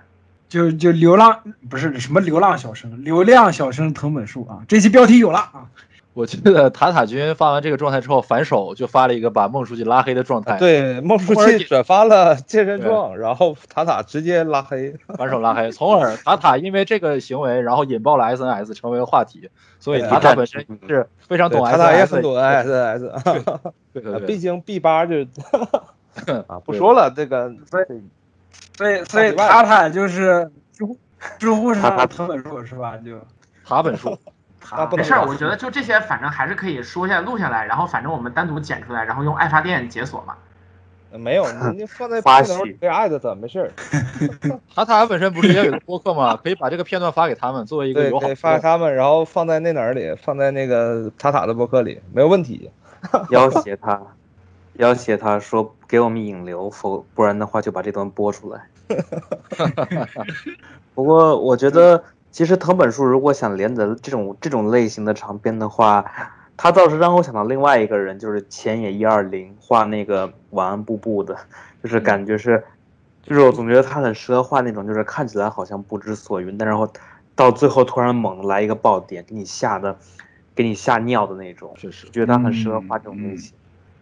[0.49, 5.65] 就就流浪不是什么流浪小生，流量小生藤本树啊，这期标题有了啊，
[6.17, 14.95] 我记得塔塔君发完这个状态之后，反手就发了一个把孟书记拉黑的状态，，对，孟书记转发了 健身状，然后塔塔直接拉黑。
[15.15, 19.47] 反手拉黑，从而塔塔因为这个行为，然后引爆了 SNS，成为了话题，
[19.79, 23.59] 所以塔塔本身是非常懂塔塔也 SNS，很懂 SNS，
[23.93, 25.21] 对对对毕竟 B 八就
[26.47, 27.85] 啊 不说了，这个所以
[28.75, 30.97] 所以所以塔塔就是知乎
[31.37, 32.97] 知乎上的藤本树是吧？
[32.97, 33.19] 就
[33.63, 34.17] 塔本树，
[34.71, 40.35] 那不能没事儿，我觉得就这些，反正还是可以说下录下来，然后反正我们单独剪出来，然后用爱发电解锁嘛。
[41.11, 43.71] 没有，你 你放在花片头絮可以艾特他，没事儿。
[44.75, 46.37] 塔塔本身不是也有个播客吗？
[46.43, 52.69] 可以把这个片段发给他们，作为一个对，发给他们，然后放在那哪儿里，放在那个塔塔的播客里，没有问题。
[53.31, 54.01] 要挟他，
[54.73, 58.61] 要挟他说给我们引流，否不然的话就把这段播出来。
[60.93, 66.05] 不过我觉得，其实藤本树如果想连载这种这种类型的长篇的话，
[66.55, 71.35] 他倒是让我想到另外一个人，就是浅野一二零画那个晚安布布的，
[71.83, 72.63] 就是感觉是，
[73.23, 76.91] 就是我总觉得他很适合画那种，就是看起来好像不知所云，但然后
[77.35, 79.95] 到最后突然猛地来一个爆点，给你吓得，
[80.55, 81.73] 给你吓尿的那种。
[81.77, 83.53] 确实，觉得他很适合画这种类型。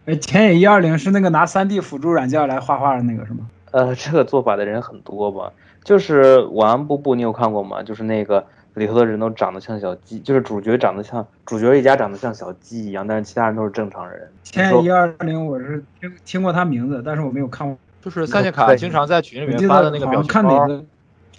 [0.06, 3.50] 哎，田野一二零是那个拿三 D 辅助软件来画画的那个是吗？
[3.72, 5.52] 呃，这个做法的人很多吧？
[5.86, 7.80] 就是晚安布布，你有看过吗？
[7.80, 14.28] 就是那个里头的人都长得像小鸡，就是主角长得像主角一家长得像小鸡一样，但是其他人都是正常人。
[14.42, 17.78] 田野一二零我是听听过他名字，但是我没有看过。
[18.02, 20.84] 就是三线卡经常在群里面发的那个表情包，看哪个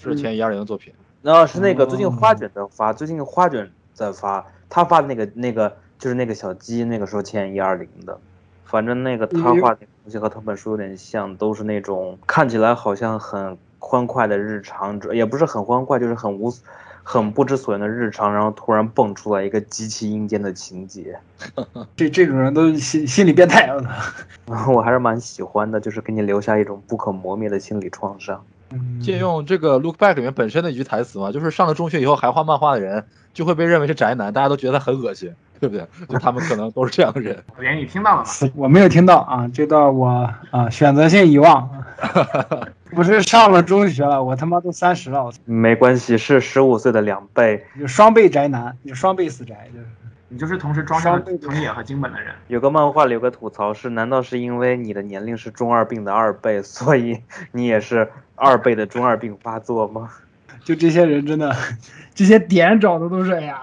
[0.01, 0.93] 是前一二零的作品。
[1.21, 8.17] 然后是那个最近哦花卷在发，最近花卷在发，他发的那个那个就是那个小鸡，那个时候千一二零的，
[8.63, 16.53] 反正那个他画的东西和他本书有点像，都是那种看起来好像很欢快的日常，也不是很欢快，就是很无
[17.03, 21.17] 很不知所云的日常，然后突然蹦出来一个极其阴间的情节，
[21.95, 23.81] 这这种人都心心理变态，我
[24.55, 24.71] 操！
[24.71, 28.43] 我还是蛮喜欢的，就是给你留下一种不可磨灭的心理创伤。
[28.69, 35.85] 嗯借用这个《Look Back》里面本身的一句台词嘛，就是上了中学以后还画漫画的人，就会被认为是宅男，大家都觉得他很恶心， 对不对？
[36.07, 37.37] 就他们可能都是这样的人。
[37.59, 38.29] 连你听到了吗？
[38.55, 40.07] 我没有听到啊，这段我
[40.51, 41.69] 啊选择性遗忘。
[42.91, 47.65] 不是上了中学了，我他妈都三十了，没关系，是十五岁的两倍。
[47.79, 49.85] 就双倍宅男，就双倍死宅，就是。
[50.29, 52.33] 你就是同时装上了藤野和金本的人。
[52.47, 57.21] 有个漫画里有个吐槽是，难道是因为你的年龄是中二病的二倍，所以
[57.53, 60.09] 你也是二倍的中二病发作吗？
[60.65, 61.55] 就这些人真的，
[62.13, 63.61] 这些点找的都是哎呀，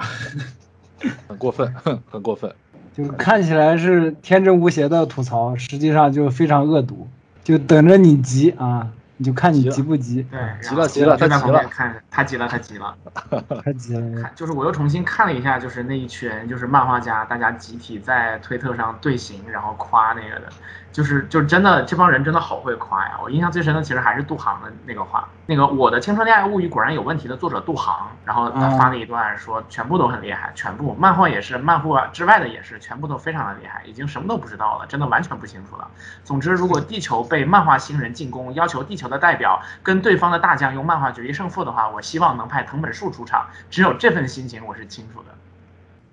[1.29, 1.75] 很过分，
[2.11, 2.53] 很过分。
[2.97, 7.09] 就看起来是天真无邪的吐槽，实际上就非常恶毒，
[7.43, 8.89] 就等着你急啊！
[9.17, 12.97] 你就看你急不急，对，急了急了他急了看他急了，他急了，
[13.65, 14.23] 太急了。
[14.23, 20.49] 看就是我又重新看了一下，就是那一群就是漫画家，大家集体在推特上队形，然后夸那个的。
[20.95, 23.19] 就是就是真的这帮人真的好会夸呀！
[23.21, 35.89] 我印象最深的其实还是杜航的那个话，那个我的青春恋爱物语果然有问题的作者杜航，然后他发了一段说全部都很厉害，全部漫画也是，漫画之外的也是，全部都非常的厉害，已经什么都不知道了，真的完全不清楚了。
[36.23, 43.49] 总之，如果地球被漫画星人进攻，要求地球的代表跟对方的大将用漫画决一胜负的话，我希望能派藤本树出场。
[43.69, 45.35] 只有这份心情我是清楚的。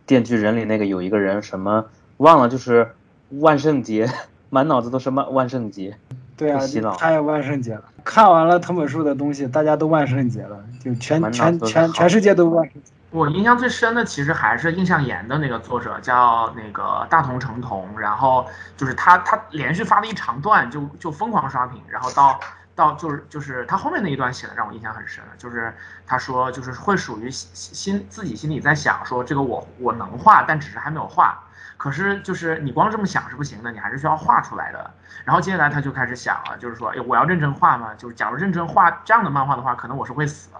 [0.08, 1.86] 电锯人里那个有一个人什么
[2.18, 2.96] 忘了，就是
[3.30, 4.10] 万圣节。
[4.52, 5.98] 满脑子都是万万圣节，
[6.36, 6.60] 对啊，
[7.00, 7.86] 太万圣节了。
[8.04, 12.92] 看完了藤本树的东西，大家都万圣节了，就全全全全世界都万圣节。
[13.12, 18.46] 我印象最深的其实还是印象岩的那个作者叫那个大同成童，然后
[18.76, 22.38] 就是他他连续发了一长段，就就疯狂刷屏，然后到
[22.76, 25.74] 到就是就是他后面那一段写的让我印象很深，就是
[26.06, 31.42] 他说就是会属于心自己心里在想说这个我我能画，但只是还没有画。
[31.82, 34.92] 可是，就是你光这么想是不行的，你还是需要画出来的。
[35.26, 37.90] 然后接下来他就开始想了，就是说，哎，我要认真画吗？
[37.98, 40.60] 就是假如认真画这样的漫画的话，可能我是会死的。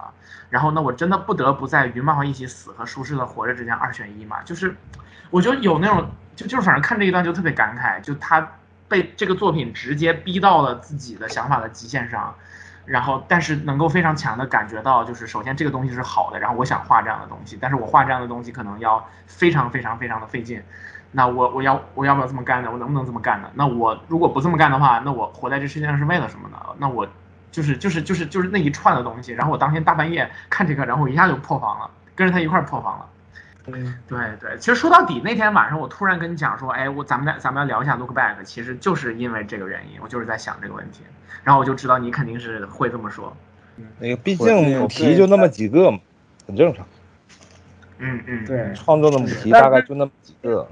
[0.50, 4.42] 然后，那我真的不得不在与漫画一起死和舒适的活着之间二选一嘛？
[4.42, 4.74] 就是，
[5.30, 8.44] 我就有那种，就就是反正看这一段就特别感慨，就他
[8.88, 12.34] 被这个作品直接逼到了自己的想法的极限上。
[12.84, 20.60] 然后，但是能够非常强的感觉到，就是首先这个东西是好的，然后我想画这样的东西，但是我画这样的东西可能要非常非常非常的费劲。
[21.14, 22.70] 那我我要我要不要这么干呢？
[22.72, 23.48] 我能不能这么干呢？
[23.54, 26.56] 那我如果不这么干的话，那我活在这世界上是为了什么呢？
[26.78, 27.06] 那我
[27.50, 29.32] 就是就是就是就是那一串的东西。
[29.32, 33.06] 然后我当天大半夜看这个，然后我一下就破防了，跟着他一块破防了。
[33.66, 34.56] 嗯，对对。
[34.58, 41.02] 其实说到底，那天晚上我突然跟你讲说，哎，我咱们咱们要聊一下 Look Back，其实就是因为这个原因，我就是在想这个问题。
[41.44, 43.36] 然后我就知道你肯定是会这么说。
[43.98, 45.98] 那个毕竟母题就那么几个嘛，
[46.46, 46.86] 很正常。
[47.98, 50.66] 嗯嗯，对，创作的母题大概就那么几个。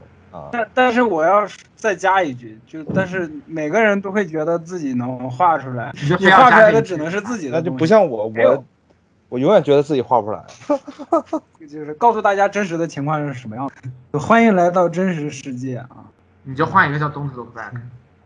[0.52, 8.64] 但但是我要再加一句，就但是每个人都会觉得自己能画出来，你画出来的只能是自己的，那就不像我，我
[9.28, 10.44] 我永远觉得自己画不出来。
[11.68, 13.70] 就是告诉大家真实的情况是什么样
[14.12, 15.88] 的，欢迎来到真实世界啊！
[16.42, 17.70] 你就画一个叫东子都不在，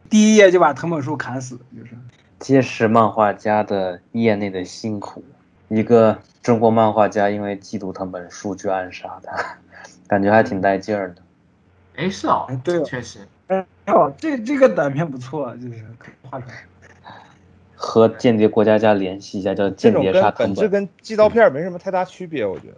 [0.08, 1.90] 第一页就把藤本树砍死，就是
[2.38, 5.24] 揭示漫画家的业内的辛苦。
[5.68, 9.56] 一个中国漫画家因为嫉妒藤本树去暗杀他，
[10.06, 11.22] 感觉还挺带劲儿的。
[11.96, 15.84] 哎，是哦，对，确实，哎哦，这这个短片不错，就是
[16.28, 16.54] 画出来。
[17.76, 22.76] 和间谍过家家联系一下，叫间谍杀本质跟寄刀片没什么太大区别，我觉得。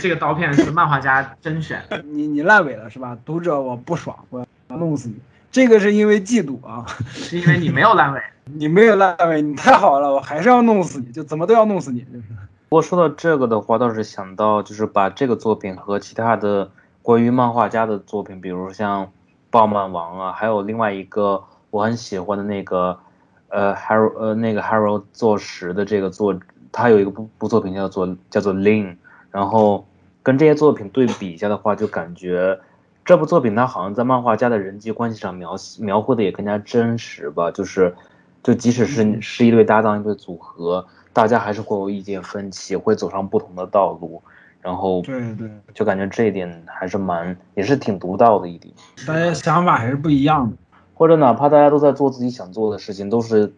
[0.00, 3.16] 这个刀片是漫画家甄选， 你你烂尾了是吧？
[3.24, 5.16] 读者我不爽，我要弄死你。
[5.50, 12.24] 这个是因为嫉妒啊， 是因为你没有烂尾，你没有烂尾，你太好了，我还是要弄死你，就怎么都要弄死你，就是。
[12.68, 16.70] 不过说到这个的话，倒是想到就是把这个作品和其他的。
[17.02, 19.06] 关于漫画家的作品，比如像
[19.50, 22.98] 《暴漫王》啊，还有另外一个我很喜欢的那个，
[23.48, 26.38] 呃，Haro，呃，那个 Haro 做实的这个作，
[26.70, 28.96] 他有一个部部作品叫做叫做 Lin，
[29.30, 29.86] 然后
[30.22, 32.60] 跟这些作品对比一下的话，就感觉
[33.04, 37.94] 这部作品它好像在漫画家的人际关系上描描绘的也更加真实吧，就是，
[38.42, 44.22] 就即使是是一对搭档一对组合，大家还是会有意见分歧，会走上不同的道路。
[44.62, 48.70] 然后，对对，就感觉这一点还是蛮，也是挺独到的一点。
[49.06, 50.56] 大家想法还是不一样的，
[50.92, 53.50] 或者哪怕大家都在做自己想做的事情，都是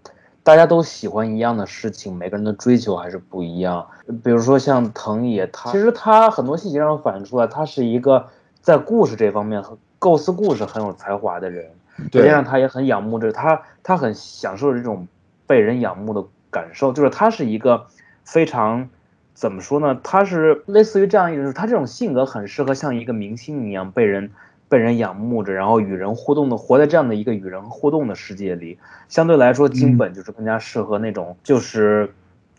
[0.44, 3.84] 大家都喜欢一样的事情，每个人的追求还是不一样。
[4.22, 8.28] 比如说像藤野，他其实他很多细节上反映出来，他是一个
[8.60, 11.68] 在故事这方面和构思故事很有才华的人。
[12.12, 15.08] 实际上他也很仰慕这他，他很享受这种
[15.48, 17.86] 被人仰慕的感受，就是他是一个
[18.24, 18.88] 非常。
[19.34, 19.98] 怎么说呢？
[20.02, 24.30] 他是类似于这样一种，他这种性格很适合像一个明星一样被人
[24.68, 28.78] 被人仰慕着，然后与人互动的，活在这样的一个与人互动的世界里。
[29.08, 32.12] 相对来说，金本就是更加适合那种，就是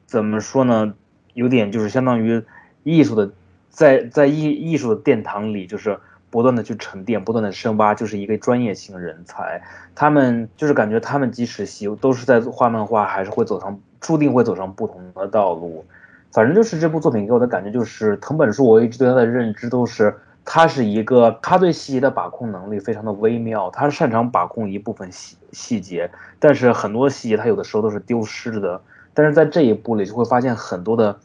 [0.05, 0.93] 怎么说呢？
[1.33, 2.43] 有点就是相当于
[2.83, 3.31] 艺术的，
[3.69, 5.97] 在在艺艺术的殿堂里，就是
[6.29, 9.63] 不断的去沉淀，不断的深挖，就是一个专业性人才。
[9.95, 15.85] 他们就是感觉他们即使喜都是在画漫画，还是会走上注定会走上不同的道路。
[16.33, 20.13] 反正就是这部作品给我的感觉就是藤本树，我一直对他的认知都是
[20.43, 26.09] 他是一个他对细节的把控能力非常的微妙，他擅长把控一部分细细节，
[26.39, 28.81] 但是很多细节他有的时候都是丢失的。
[29.13, 31.15] 但是在这一部里就会发现很多的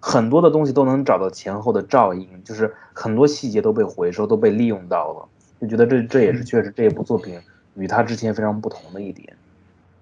[0.00, 5.28] 很多的东西都能找到前后的照应，就是很多细节都被回收都被利用到了，
[5.60, 7.38] 就觉得这这也是确实这一部作品
[7.76, 9.37] 与他之前非常不同的一点。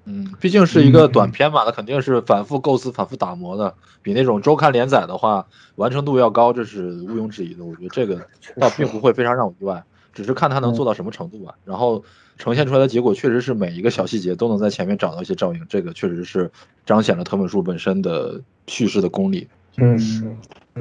[0.09, 7.65] 嗯，毕竟是一个短篇嘛，那肯定是反复构思、反复打磨的，比那种周刊连载的话完成度要高，这是毋庸置疑的。
[7.65, 8.25] 我觉得这个
[8.61, 9.83] 倒并不会非常让我意外，
[10.15, 11.57] 只是看他能做到什么程度吧。
[11.65, 12.05] 然后
[12.39, 16.49] 呈现出来的结果确实是每一个小细节都能在前面找到一些照应，这个确实是
[16.85, 19.49] 彰显了藤本树本身的叙事的功力。
[19.79, 19.99] 嗯，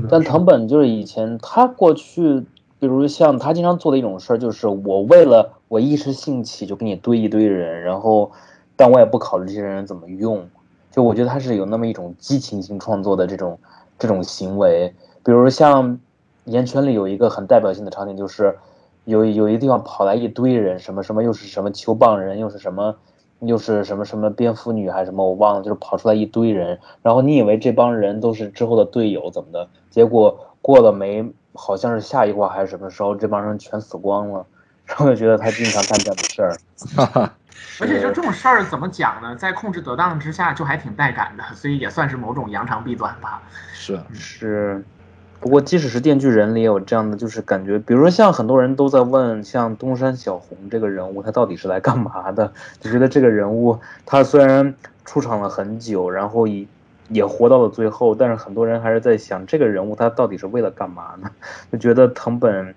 [0.07, 2.41] 但藤本就是以前他过去，
[2.79, 8.31] 比如像他经常做的一种事儿，就是我为了我一时兴起就给你堆一堆人，然后。
[8.75, 10.47] 但我也不考虑这些人怎么用，
[10.91, 13.59] 就我觉得他是有那么一种激情性创作的这种
[13.97, 14.93] 这种行为。
[15.23, 15.91] 比如像
[16.45, 18.57] 《岩泉》里有一个很代表性的场景，就是
[19.05, 22.95] 有有一个地方跑来一堆人，什么什么又是什么球棒人，又是什么
[23.39, 26.79] 又是什么什么蝙蝠女还是什么，我忘了，就是跑出来一堆人。
[27.01, 34.45] 然后你以为这帮人都是之后的队友怎么的，结果过了没，好像是下一话还是什么时候，这帮人全死光了。
[34.85, 37.31] 然后就觉得他经常干这样的事儿。
[37.81, 39.35] 而且就这种事儿怎么讲呢？
[39.35, 43.41] 在控制得当之下，就还挺带感的，所以也算是某种扬长避短吧。
[43.73, 44.83] 是是，
[45.39, 52.53] 不过即使是电锯人里也有这样的，就是感觉，比如说像很多人都在问，像东山小红这个人物，他到底是来干嘛的？
[52.79, 54.73] 就觉得这个人物他虽然
[55.03, 56.65] 出场了很久，然后也
[57.09, 61.29] 也活到了最后，但是很多人还是在想，这个人物他到底是为了干嘛呢？
[61.71, 62.73] 就觉得藤本。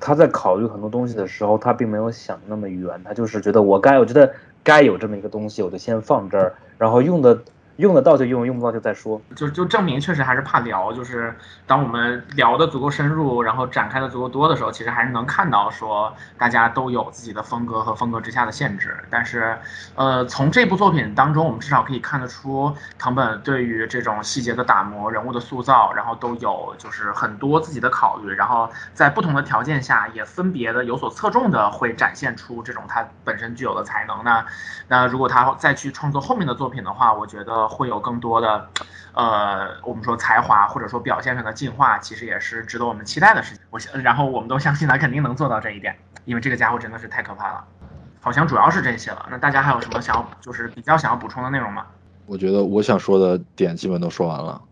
[0.00, 4.32] 他在考虑很多东西的时候，他并没有想那么远，他就是觉得我该，我觉得
[4.62, 7.38] 该有这么一个东西，我就先放这儿，然后用的。
[7.76, 9.20] 用得到就用，用不到就再说。
[9.34, 11.34] 就就证明确实还是怕聊，就是
[11.66, 18.96] 当我们聊的足够深入，然后展开的足够多的时候，其实还是能看到说大家都有自己的风格和风格之下的限制。
[19.10, 19.58] 但是，
[19.96, 34.22] 呃，从这部作品当中，我们至少可以看得出藤本对于这种细节的打磨、人物的塑造，然后都有就是很多自己的考虑，然后在不同的条件下也分别的有所侧重的会展现出这种他本身具有的才能。
[34.22, 34.46] 那
[34.86, 37.63] 那如果他再去创作后面的作品的话，我觉得。
[37.68, 38.68] 会有更多的，
[39.12, 43.64] 呃，我们说才华或者说表现上的进化，其实也是值得我们期待的事情。
[43.70, 47.64] 我相，然后我们都相信他肯定能做到这一点，因为这个家伙真的是太可怕了。
[48.20, 49.26] 好像主要是这些了。
[49.30, 51.86] 那大家还有什么想要，就是比较想要补充的内容吗？
[52.26, 54.62] 我觉得我想说的点基本都说完了。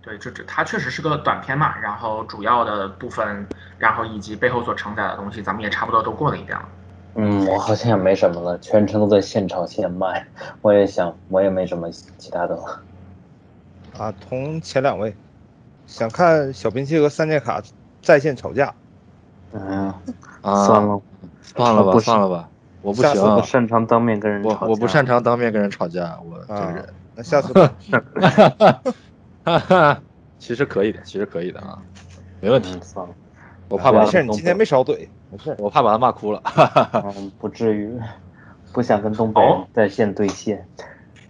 [0.00, 3.46] 对，这这它确实是个短片嘛，然后主要的部分，
[3.78, 6.66] 然后以及背后所承载的东西，咱们也差不多都过了一遍了。
[7.14, 10.26] 嗯，我好像也没什么了，全程都在现炒现卖。
[10.62, 12.80] 我也想，我也没什么其他的了。
[13.98, 15.14] 啊，同前两位，
[15.86, 17.62] 想看小兵器和三剑卡
[18.00, 18.74] 在线吵架。
[19.52, 19.92] 嗯，
[20.40, 21.02] 啊，算了，
[21.42, 22.48] 算了吧，算了吧，
[22.80, 24.58] 我不行，我不擅长当面跟人吵架。
[24.62, 26.88] 我我不擅长当面跟人吵架，我这个人。
[27.14, 27.52] 那下次。
[29.44, 30.00] 哈哈，
[30.38, 31.78] 其实可以的，其实可以的啊，
[32.40, 32.78] 没问题。
[32.80, 33.14] 算了。
[33.72, 36.42] 我怕没事，你今天没少怼，没事，我怕把他骂哭了。
[36.92, 37.90] 嗯，不至于，
[38.70, 39.40] 不想跟东北
[39.72, 40.68] 在线对线。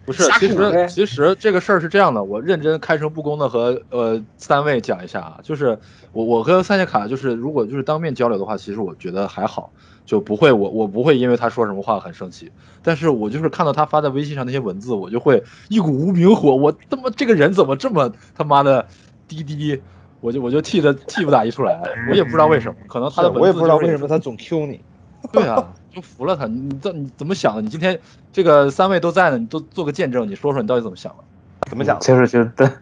[0.05, 5.79] 不是，其实其实这个事儿是这样的，我认真开诚布公的和呃三位讲一下啊，就是
[6.11, 9.71] 我我跟三叶卡就是如果就是当面交流的话，其实我觉得还好，
[10.05, 12.51] 就不会我我不会因为他说什么话很生气，
[12.83, 18.89] 但是我就是看到他发在微信上那些文字，我就会一股无名火，我他妈这个人怎么这么他妈的
[19.29, 19.81] 滴滴。
[20.23, 24.81] 我就我就替他替不打一处来，我也不知道为什么，可能他的我也不知道为什么他总 Q 你，
[25.33, 26.47] 对啊，就服了他。
[26.47, 27.61] 你这你怎么想的？
[27.61, 27.99] 你今天
[28.33, 31.25] 这个三位都在呢，你都做个见证，你说说你到底怎么想的？
[31.69, 31.99] 怎么想？
[31.99, 32.73] 就是觉得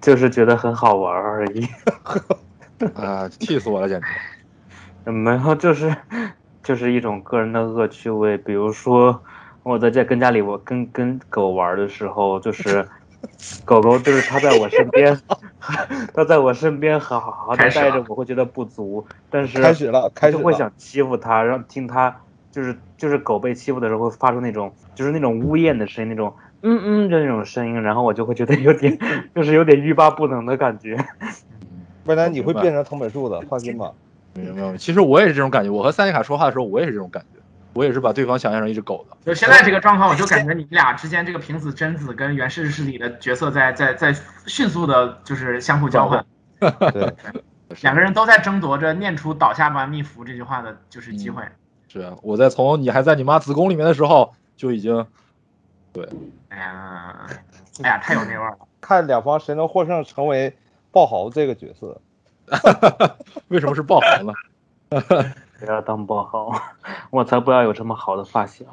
[0.00, 1.66] 就是觉得很好玩而已。
[2.94, 4.00] 啊，气死我了，简
[5.04, 5.10] 直！
[5.10, 5.94] 没有，就是
[6.62, 8.38] 就是一种个人的恶趣味。
[8.38, 9.20] 比如说
[9.64, 12.88] 我在家跟家里我跟跟狗玩的时候，就是。
[13.64, 15.18] 狗狗就是它在我身边，
[16.14, 19.04] 它在我身边好好好的待着，我会觉得不足。
[19.30, 22.14] 但是开始了，开始会想欺负它，让听它
[22.50, 28.98] 就是就是狗被欺负的时候会发出那种就是那种呜咽的声音，那种嗯嗯的那种声音，然后我就会觉得有点
[29.34, 30.96] 就是有点欲罢不能的感觉。
[32.04, 33.90] 未来你会变成藤本树的，放心吧。
[34.34, 35.70] 没有没有，其实我也是这种感觉。
[35.70, 37.40] 我和三叶卡说话的时候，我也是这种感觉。
[37.74, 39.16] 我也是把对方想象成一只狗的。
[39.26, 44.14] 就现在这个状况，我就 感觉你们俩之间这个平子贞子跟原氏势里的角色在在在
[44.46, 46.24] 迅速的，就是相互交换。
[46.60, 47.14] 对，
[47.82, 51.42] 两个人都在争夺着念出“倒下吧，蜜福”这句话的，就是机会。
[51.88, 55.06] 是啊，我在从你还在你妈子宫里面的时候就已经，
[55.92, 56.08] 对。
[56.48, 57.26] 哎呀，
[57.82, 58.58] 哎呀，太有那味儿了。
[58.80, 60.56] 看两方谁能获胜，成为
[60.92, 62.00] 爆豪这个角色。
[63.48, 64.32] 为什么是爆豪呢？
[65.58, 66.52] 不要当爆豪，
[67.10, 68.64] 我才不要有这么好的发小。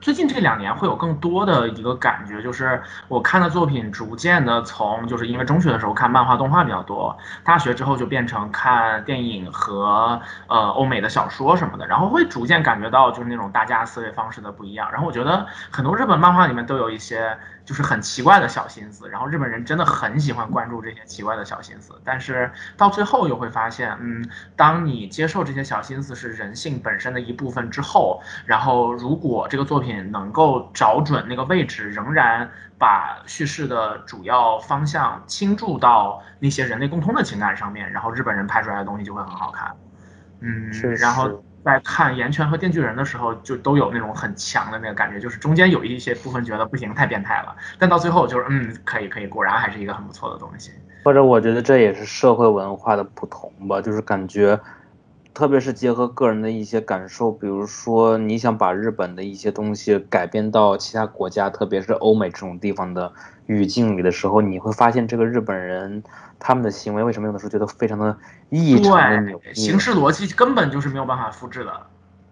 [0.00, 14.88] 最近这两年会有更多的一个感觉，就是我看的作品逐渐的从，就是因为中学的时候看漫画动画比较多，大学之后就变成看电影和呃欧美的小说什么的，然后会逐渐感觉到就是那种大家思维方式的不一样。
[14.92, 17.36] 然后我觉得很多日本漫画里面都有一些
[17.68, 39.76] 就是很奇怪的小心思，然后日本人真的很喜欢关注这些奇怪的小心思，但是到最后又会发现，嗯，当你接受这些小心思是人性本身的一部分之后，然后如果这个作品能够找准那个位置，仍然把叙事的主要方向倾注到那些人类共通的情感上面，然后日本人拍出来的东西就会很好看。
[40.40, 50.72] 嗯，确实然后在看《岩泉》和《电锯人》的时候，就都有那种很强的那个感觉，就是中间有一些部分觉得不行，太变态了，但到最后就是嗯，可以可以，果然还是一个很不错的东西。
[51.04, 54.58] 或者我觉得这也是社会文化的不同吧，就是感觉，
[55.34, 63.12] 特别是结合个人的一些感受，比如说你想把日本的一些东西改编到其他国家，特别是欧美这种地方的
[63.46, 66.02] 语境里的时候，你会发现这个日本人
[66.38, 68.16] 他们的行为为什么有的时候觉得非常的
[68.50, 71.72] 异常的扭，曲，形式逻辑根本就是没有办法复制的。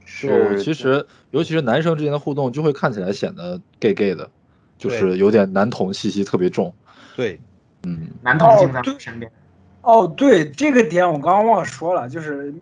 [0.04, 4.30] 是其实尤其是男生之间的互动，就会看起来显得 gay gay 的，
[4.78, 6.72] 就是有点男同气息特别重。
[7.16, 7.40] 对，
[7.82, 9.30] 嗯，男同性在我身边，
[9.82, 12.54] 哦，对这个点我刚刚忘了说了，就是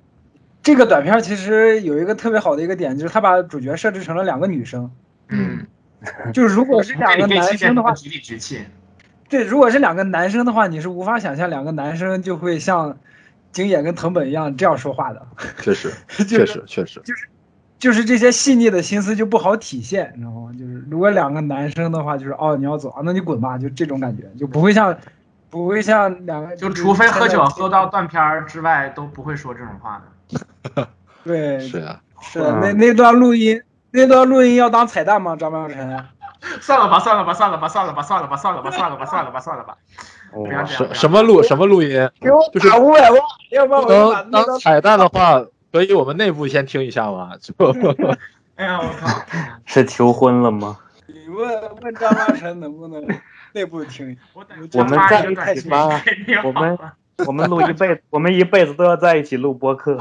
[0.65, 4.91] 这个短片其实有一个特别好的一个点，就是他把主角设置成了两个女生。
[5.29, 5.67] 嗯，
[6.33, 8.65] 就是如果是两个男生的话，局里局气。
[9.29, 12.97] 对，如果是两个男生的话，你是无法想象两个男生就会像
[13.53, 15.27] 景野跟藤本一样这样说话的，
[15.61, 17.29] 确实， 确实，确实，就是
[17.79, 20.51] 就是这些细腻的心思就不好体现，你知道吗？
[20.59, 24.97] 就是如果两个男生的话，就是哦你要走啊，那你滚吧，就这种感觉，就不会像
[25.51, 30.05] 不会像两个，就除非喝酒喝到断片儿之外，都不会说这种话的。
[31.25, 35.35] 对是啊、是那那段录音，那段录音要当彩蛋吗？
[35.37, 36.05] 张妙晨？
[36.61, 39.77] 算了吧，算了吧，算了吧，算了吧，算了吧，算了吧，算了吧，算了吧，算了吧。
[40.67, 41.91] 什什么录什么录音？
[42.21, 43.21] 给我就是打五百万，
[43.51, 45.43] 要不然我就把当当彩蛋的话，
[45.73, 47.31] 可以我们内部先听一下吗？
[47.41, 47.55] 就
[48.57, 49.09] 哎呀，我靠！
[49.65, 50.77] 是求婚了吗？
[51.07, 51.49] 你问
[51.81, 53.03] 问张妙晨能不能
[53.53, 54.21] 内部听一下？
[54.75, 56.79] 我们在一起吧给你好我们
[57.27, 59.99] 我们录一辈子，我们一辈子都要在一起录播客。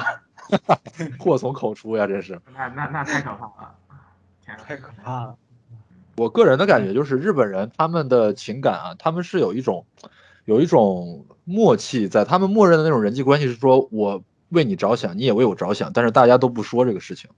[1.20, 2.40] 祸从口出呀，真是。
[2.54, 3.76] 那那那太可怕了！
[4.46, 4.58] 天！
[4.58, 5.36] 太可怕了。
[6.16, 9.86] 我个人的感觉就是，日本人他们的情感啊，他们是有一种
[10.46, 17.30] 有一种默契在，他们默认的那种人际关系是说，我为你着想，你也为我着想，但是大家都不说这个事情。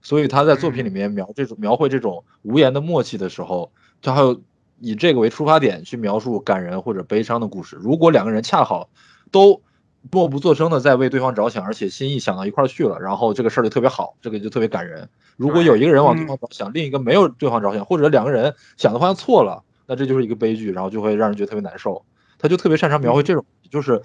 [0.00, 4.40] 所以他在作品里面描这种描绘这种无言的默契的时候，他还有
[4.80, 7.76] 以这个为出发点去描述感人或者悲伤的故事。
[7.80, 8.88] 如果两个人恰好
[9.30, 9.60] 都
[10.10, 15.08] 默不作声的在为对方着想，而且心意想到一块儿去了，然后这个事儿就特别好，这个就特别感人。
[15.36, 22.04] 如果有一个人往对方着想，另一个没有对方着想，或者两个人想的方向错了，那这就是一个悲剧，然后就会让人觉得特别难受。
[22.38, 24.00] 他就特别擅长描绘这种，就是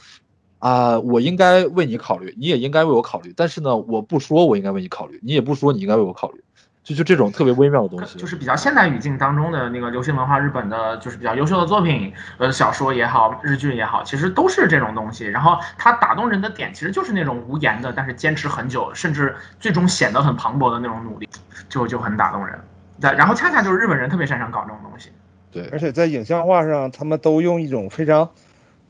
[0.59, 6.41] 啊、我应该为你考虑，你也应该为我考虑，但是呢，我不说我应该为你考虑，你也不说你应该为我考虑，
[6.83, 8.17] 就就这种特别微妙的东西。
[8.19, 15.25] 就是比较现代语境当中的那个流行文化，日本的就是比较优秀的作品，呃，小说也好，日剧也好，其实都是这种东西。
[15.25, 21.29] 然后它打动人的点，其实就是那种无言的，但是坚持很久，甚至最终显得很磅礴的那种努力，
[21.69, 22.59] 就就很打动人。
[22.99, 25.09] 对，然后恰恰就是日本人特别擅长搞这种东西。
[25.51, 28.29] 对而且在影像化上，他们都用一种非常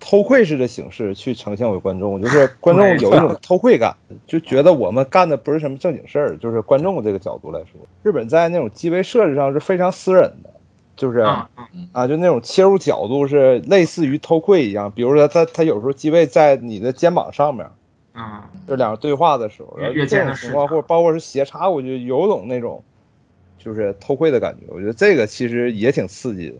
[0.06, 3.96] 偷窥式的形式去呈现给观众，就是 观众有一种偷窥感，
[4.28, 6.38] 就觉得我们干的不是什么正经事儿。
[6.38, 10.50] 就是观众这个角度来说，日本在那种机位设置上是非常私人的，
[10.98, 11.50] 就是啊，
[12.06, 14.92] 就那种切入角度是类似于偷窥一样。
[14.92, 17.66] 比如说他他有时候机位在你的肩膀上面，
[18.12, 22.84] 啊，就两个对话的时候，越然后这种情况，或者包括是斜插我就，有种那种
[23.58, 24.66] 就是偷窥的感觉。
[24.68, 26.56] 我觉得这个其实也挺刺激的。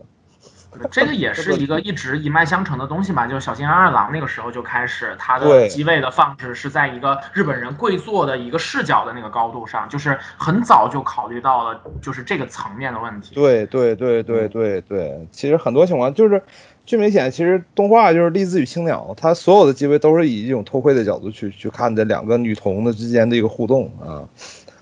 [0.90, 3.26] 这个也是一个一直一脉相承的东西嘛。
[3.28, 13.34] 就是小津安二郎那个时候就开始，他的机位的放置是在一个日本人跪坐的一个视角的那个高度上，就是很早就考虑到了就是这个层面的问题。
[13.34, 16.42] 对对对对对对，其实很多情况就是
[16.86, 24.28] 最明显，其实动画就是《栗子与青鸟》，它所有的机位都是以一种偷窥的角度去去看这两个女童的之间的一个互动啊。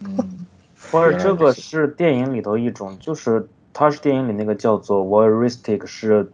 [0.01, 0.47] 嗯，
[0.91, 6.31] 或者这个是电影里头一种，就是它是电影里那个叫做 voyeuristic，是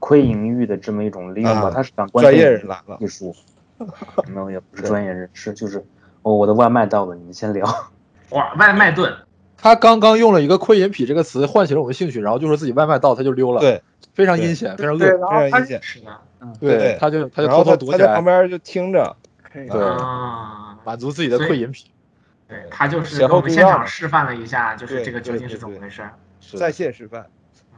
[0.00, 3.34] 窥淫欲的这么一种利用吧，啊它是想关专业注人来了，艺术，
[4.28, 5.84] 没有也不是专业人士，就是
[6.22, 7.66] 哦我的外卖到了，你们先聊。
[8.30, 9.12] 哇，外卖盾，
[9.56, 13.82] 他刚刚用了一个“窥淫癖”这个词唤起了我们兴趣，然后就说自己外卖到，他就溜了，，对
[14.14, 15.80] 非常阴险，非常，恶，非常阴险。
[15.82, 16.18] 是的，
[16.58, 19.16] 对他就他就他他偷偷躲起来，在旁边就听着，
[19.52, 21.86] 对啊，满足自己的窥淫癖。
[22.48, 26.02] 对他就是前给我们现场示范了一下，就是这个究竟是怎么回事。
[26.42, 27.24] 是在线示范。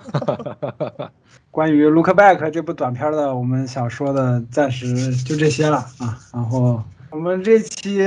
[1.53, 6.19] 关于《Look Back》这部短片的，我们想说的暂时就这些了啊。
[6.33, 8.03] 然后我们这期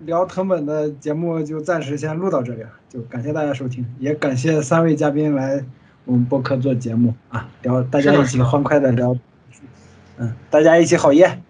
[0.00, 5.64] 聊藤本的节目就暂时先录到这里了，就感谢大家收听，也感谢三位嘉宾来
[6.04, 9.16] 我们播客做节目啊，聊大家一起欢快的聊，
[10.18, 11.40] 嗯，大家一起好耶。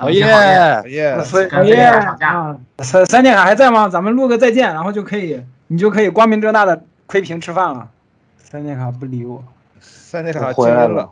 [0.00, 0.24] 好耶！
[0.24, 1.16] 好耶
[1.50, 2.56] 大家吵架啊！
[2.78, 3.88] 三三剑卡还在吗？
[3.88, 7.90] 咱们录个再见，然后就可以，你就可以光明正大的窥屏吃饭了。
[8.36, 9.42] 三剑卡不理我，
[9.80, 11.10] 三剑卡回来了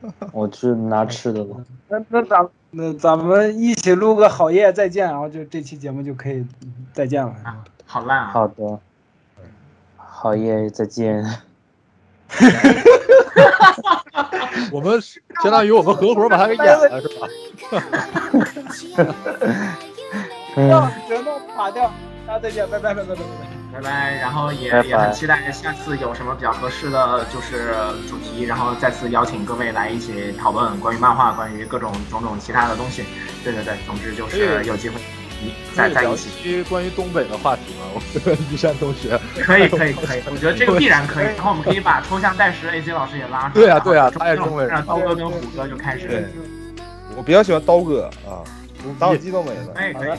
[0.32, 1.56] 我去拿吃的了。
[1.88, 6.44] 那那咱那咱们一起录个好夜再见，然后就这期节目就可以
[6.92, 7.32] 再见了。
[7.44, 8.30] 啊，好烂啊！
[8.32, 8.78] 好的，
[9.96, 11.24] 好耶，再见。
[14.72, 15.00] 我们
[15.42, 17.28] 相当于我们合伙把他给演了，是吧？
[20.56, 20.68] 嗯，
[21.08, 21.92] 人都垮掉，
[22.26, 23.63] 大家再见，拜拜拜拜拜拜。
[23.74, 27.74] 拜拜，然后也也很期待下次有什么比较合适的就是
[28.08, 33.04] 主题，然后再次邀请各位来一起讨论关于漫画，关于各种种种其他的东西。
[33.42, 34.94] 对对对，总之就是有机会
[35.42, 36.30] 你再在一起。
[36.30, 37.86] 期关于东北的话题吗？
[37.94, 39.18] 我跟一山同学。
[39.42, 41.26] 可以可以可以，我觉得这个必然可以。
[41.26, 43.54] 然后我们可以把抽象代师 AC 老师也拉上来。
[43.54, 46.06] 对啊对啊他也是东北人让刀哥跟虎哥就开始。
[46.06, 46.24] 对
[47.16, 48.38] 我比较喜欢刀哥啊，
[49.00, 49.72] 打火机都没了。
[49.74, 50.18] 哎，可以。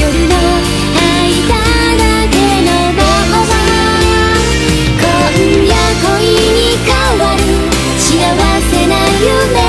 [0.00, 0.34] 夜の
[0.94, 1.52] 空いた
[1.98, 3.02] だけの窓
[3.50, 3.54] は
[5.00, 5.04] 今
[5.66, 7.40] 夜恋に変わる
[7.98, 8.08] 幸
[8.70, 9.67] せな夢